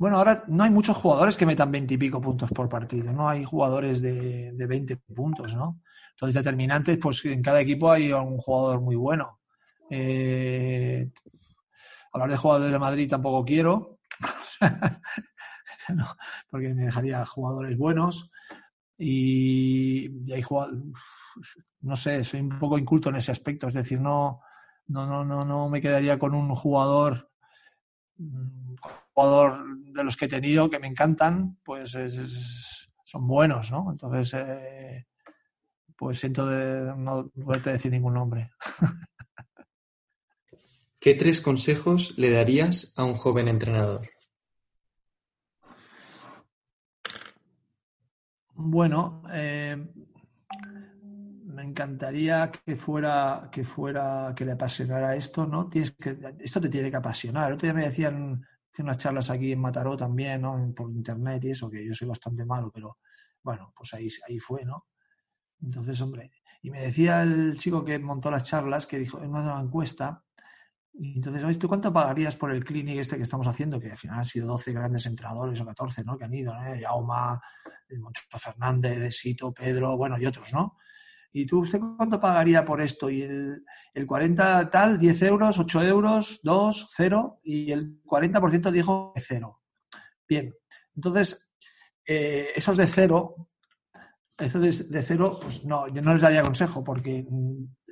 [0.00, 3.28] bueno, ahora no hay muchos jugadores que metan 20 y pico puntos por partido, no
[3.28, 5.82] hay jugadores de, de 20 puntos, ¿no?
[6.12, 9.40] Entonces, determinantes, pues en cada equipo hay un jugador muy bueno.
[9.90, 11.10] Eh,
[12.14, 13.98] hablar de jugadores de Madrid tampoco quiero,
[16.50, 18.30] porque me dejaría jugadores buenos
[18.96, 20.80] y, y hay jugadores,
[21.82, 24.40] no sé, soy un poco inculto en ese aspecto, es decir, no,
[24.86, 27.29] no, no, no, no me quedaría con un jugador,
[29.12, 33.90] jugador de los que he tenido que me encantan, pues es, es, son buenos, ¿no?
[33.90, 35.06] Entonces, eh,
[35.96, 38.50] pues siento de no poderte decir ningún nombre.
[41.00, 44.08] ¿Qué tres consejos le darías a un joven entrenador?
[48.52, 49.76] Bueno, eh,
[51.60, 55.68] me encantaría que fuera, que fuera, que le apasionara esto, ¿no?
[55.68, 57.48] Tienes que, esto te tiene que apasionar.
[57.48, 58.42] El otro me decían,
[58.72, 60.72] hice unas charlas aquí en Mataró también, ¿no?
[60.74, 62.98] Por internet y eso, que yo soy bastante malo, pero
[63.42, 64.86] bueno, pues ahí, ahí fue, ¿no?
[65.60, 66.32] Entonces, hombre,
[66.62, 70.24] y me decía el chico que montó las charlas, que dijo, en una encuesta,
[70.94, 73.78] y entonces, ¿tú cuánto pagarías por el clinic este que estamos haciendo?
[73.78, 76.16] Que al final han sido 12 grandes entrenadores o 14, ¿no?
[76.16, 76.74] Que han ido, ¿no?
[76.74, 77.40] Yauma,
[77.98, 80.78] Moncho Fernández, Sito, Pedro, bueno, y otros, ¿no?
[81.32, 83.08] ¿Y tú, usted cuánto pagaría por esto?
[83.08, 83.64] Y el,
[83.94, 89.60] el 40 tal, 10 euros, 8 euros, 2, 0, y el 40% dijo de 0.
[90.28, 90.54] Bien,
[90.94, 91.52] entonces,
[92.06, 93.48] eh, esos de 0,
[94.38, 97.24] esos de, de 0, pues no, yo no les daría consejo, porque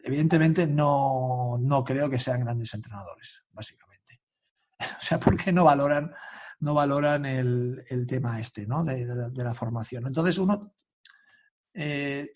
[0.03, 4.21] evidentemente no, no, creo que sean grandes entrenadores, básicamente.
[4.99, 6.13] O sea, porque no valoran,
[6.61, 8.85] no valoran el, el tema este, ¿no?
[8.85, 10.07] De, de, la, formación.
[10.07, 10.75] Entonces, uno
[11.75, 12.31] eh,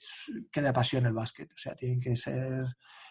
[0.50, 2.66] que le apasione el básquet, o sea, tienen que ser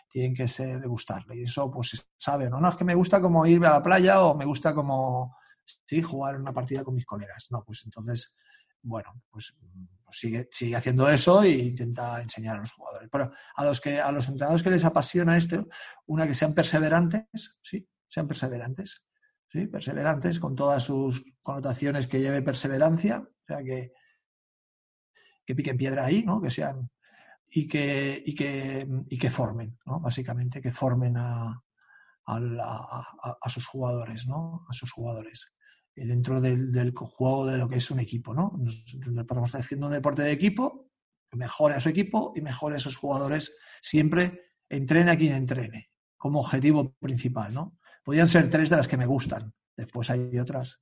[0.09, 1.37] tienen que ser gustarle.
[1.37, 2.59] Y eso pues se sabe no.
[2.59, 5.37] No es que me gusta como ir a la playa o me gusta como
[5.85, 7.47] sí jugar una partida con mis colegas.
[7.49, 8.33] No pues entonces
[8.83, 9.55] bueno pues
[10.11, 13.09] sigue, sigue haciendo eso e intenta enseñar a los jugadores.
[13.11, 15.67] Pero a los que a los entrenadores que les apasiona esto,
[16.05, 19.05] una que sean perseverantes, sí, sean perseverantes,
[19.47, 23.93] sí, perseverantes con todas sus connotaciones que lleve perseverancia, o sea que
[25.51, 26.41] que piquen piedra ahí, ¿no?
[26.41, 26.89] Que sean
[27.49, 29.99] y que y que y que formen, ¿no?
[29.99, 31.61] Básicamente que formen a,
[32.25, 34.65] a, sus jugadores, ¿no?
[34.69, 35.51] A sus jugadores
[35.93, 38.57] dentro del, juego de lo que es un equipo, ¿no?
[38.65, 40.89] Estamos estar haciendo un deporte de equipo,
[41.33, 46.39] mejore a su equipo y mejore a esos jugadores, siempre entrene a quien entrene, como
[46.39, 47.77] objetivo principal, ¿no?
[48.03, 50.81] Podrían ser tres de las que me gustan, después hay otras,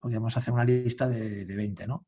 [0.00, 2.06] podríamos hacer una lista de, de 20, ¿no?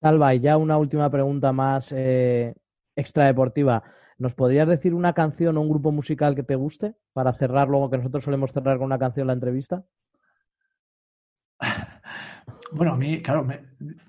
[0.00, 2.54] Salva, y ya una última pregunta más eh,
[2.94, 3.82] extradeportiva.
[4.18, 7.90] ¿Nos podrías decir una canción o un grupo musical que te guste para cerrar luego
[7.90, 9.84] que nosotros solemos cerrar con una canción la entrevista?
[12.72, 13.60] Bueno, a mí, claro, me,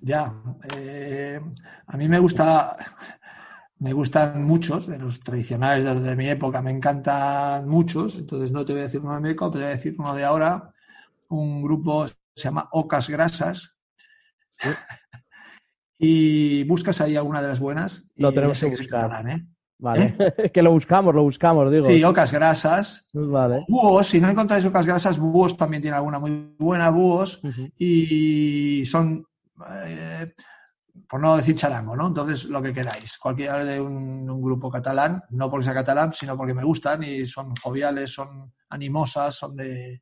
[0.02, 0.34] ya.
[0.76, 1.40] Eh,
[1.86, 2.76] a mí me gusta,
[3.80, 8.16] me gustan muchos de los tradicionales de, de, mi época, me encantan muchos.
[8.16, 10.16] Entonces no te voy a decir uno de mi época, te voy a decir uno
[10.16, 10.74] de ahora.
[11.30, 13.78] Un grupo se llama Ocas Grasas.
[14.58, 14.70] ¿Sí?
[15.98, 18.08] Y buscas ahí alguna de las buenas.
[18.16, 19.28] Lo tenemos que buscar.
[19.30, 19.46] ¿eh?
[19.80, 20.52] Vale, ¿Eh?
[20.54, 21.88] que lo buscamos, lo buscamos, digo.
[21.88, 23.08] Sí, ocas grasas.
[23.14, 23.66] Vale.
[23.68, 27.40] Búhos, si no encontráis ocas grasas, búhos también tiene alguna muy buena, búhos.
[27.44, 27.72] Uh -huh.
[27.78, 29.26] Y son,
[29.86, 30.32] eh,
[31.08, 32.08] por no decir charango, ¿no?
[32.08, 33.18] Entonces, lo que queráis.
[33.18, 37.26] Cualquiera de un, un, grupo catalán, no porque sea catalán, sino porque me gustan y
[37.26, 40.02] son joviales, son animosas, son de.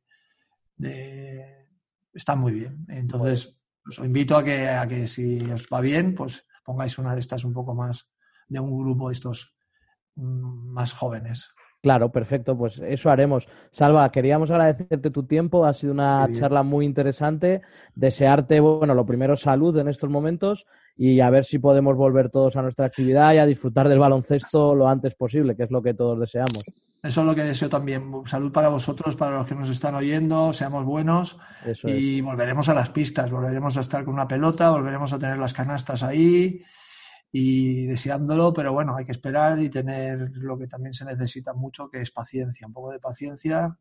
[0.76, 1.66] de
[2.14, 2.86] están muy bien.
[2.88, 3.55] Entonces,
[3.88, 7.44] os invito a que, a que si os va bien, pues pongáis una de estas
[7.44, 8.08] un poco más
[8.48, 9.56] de un grupo de estos
[10.16, 11.50] más jóvenes.
[11.82, 13.46] Claro, perfecto, pues eso haremos.
[13.70, 17.62] Salva, queríamos agradecerte tu tiempo, ha sido una charla muy interesante,
[17.94, 20.66] desearte, bueno, lo primero salud en estos momentos
[20.96, 24.74] y a ver si podemos volver todos a nuestra actividad y a disfrutar del baloncesto
[24.74, 26.64] lo antes posible, que es lo que todos deseamos.
[27.06, 28.10] Eso es lo que deseo también.
[28.26, 32.74] Salud para vosotros, para los que nos están oyendo, seamos buenos Eso y volveremos a
[32.74, 36.62] las pistas, volveremos a estar con una pelota, volveremos a tener las canastas ahí
[37.30, 41.88] y deseándolo, pero bueno, hay que esperar y tener lo que también se necesita mucho,
[41.88, 43.76] que es paciencia, un poco de paciencia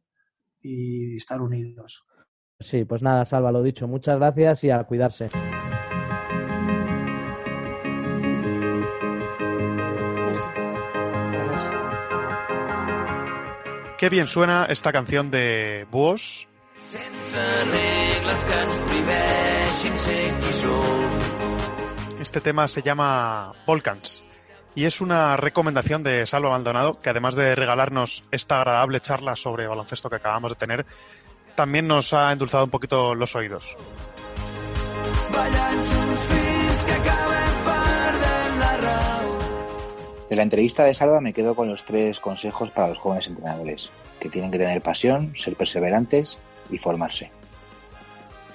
[0.61, 2.05] y estar unidos.
[2.59, 3.87] Sí, pues nada, Salva, lo dicho.
[3.87, 5.29] Muchas gracias y a cuidarse.
[14.05, 16.47] Qué bien suena esta canción de Búhos.
[22.19, 24.23] Este tema se llama Volcans
[24.75, 29.65] y es una recomendación de Salva Maldonado que además de regalarnos esta agradable charla sobre
[29.65, 30.85] baloncesto que acabamos de tener,
[31.55, 33.75] también nos ha endulzado un poquito los oídos.
[40.35, 43.89] De la entrevista de Salva me quedo con los tres consejos para los jóvenes entrenadores,
[44.19, 47.31] que tienen que tener pasión, ser perseverantes y formarse.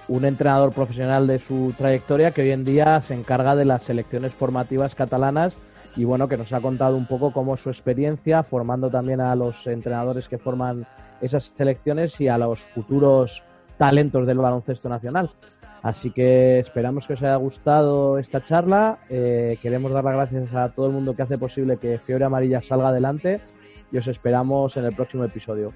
[0.07, 4.35] Un entrenador profesional de su trayectoria que hoy en día se encarga de las selecciones
[4.35, 5.57] formativas catalanas
[5.97, 9.35] y bueno, que nos ha contado un poco cómo es su experiencia formando también a
[9.35, 10.87] los entrenadores que forman
[11.23, 13.43] esas selecciones y a los futuros
[13.79, 15.31] talentos del baloncesto nacional.
[15.83, 18.99] Así que esperamos que os haya gustado esta charla.
[19.09, 22.61] Eh, queremos dar las gracias a todo el mundo que hace posible que Fiebre Amarilla
[22.61, 23.41] salga adelante
[23.91, 25.73] y os esperamos en el próximo episodio.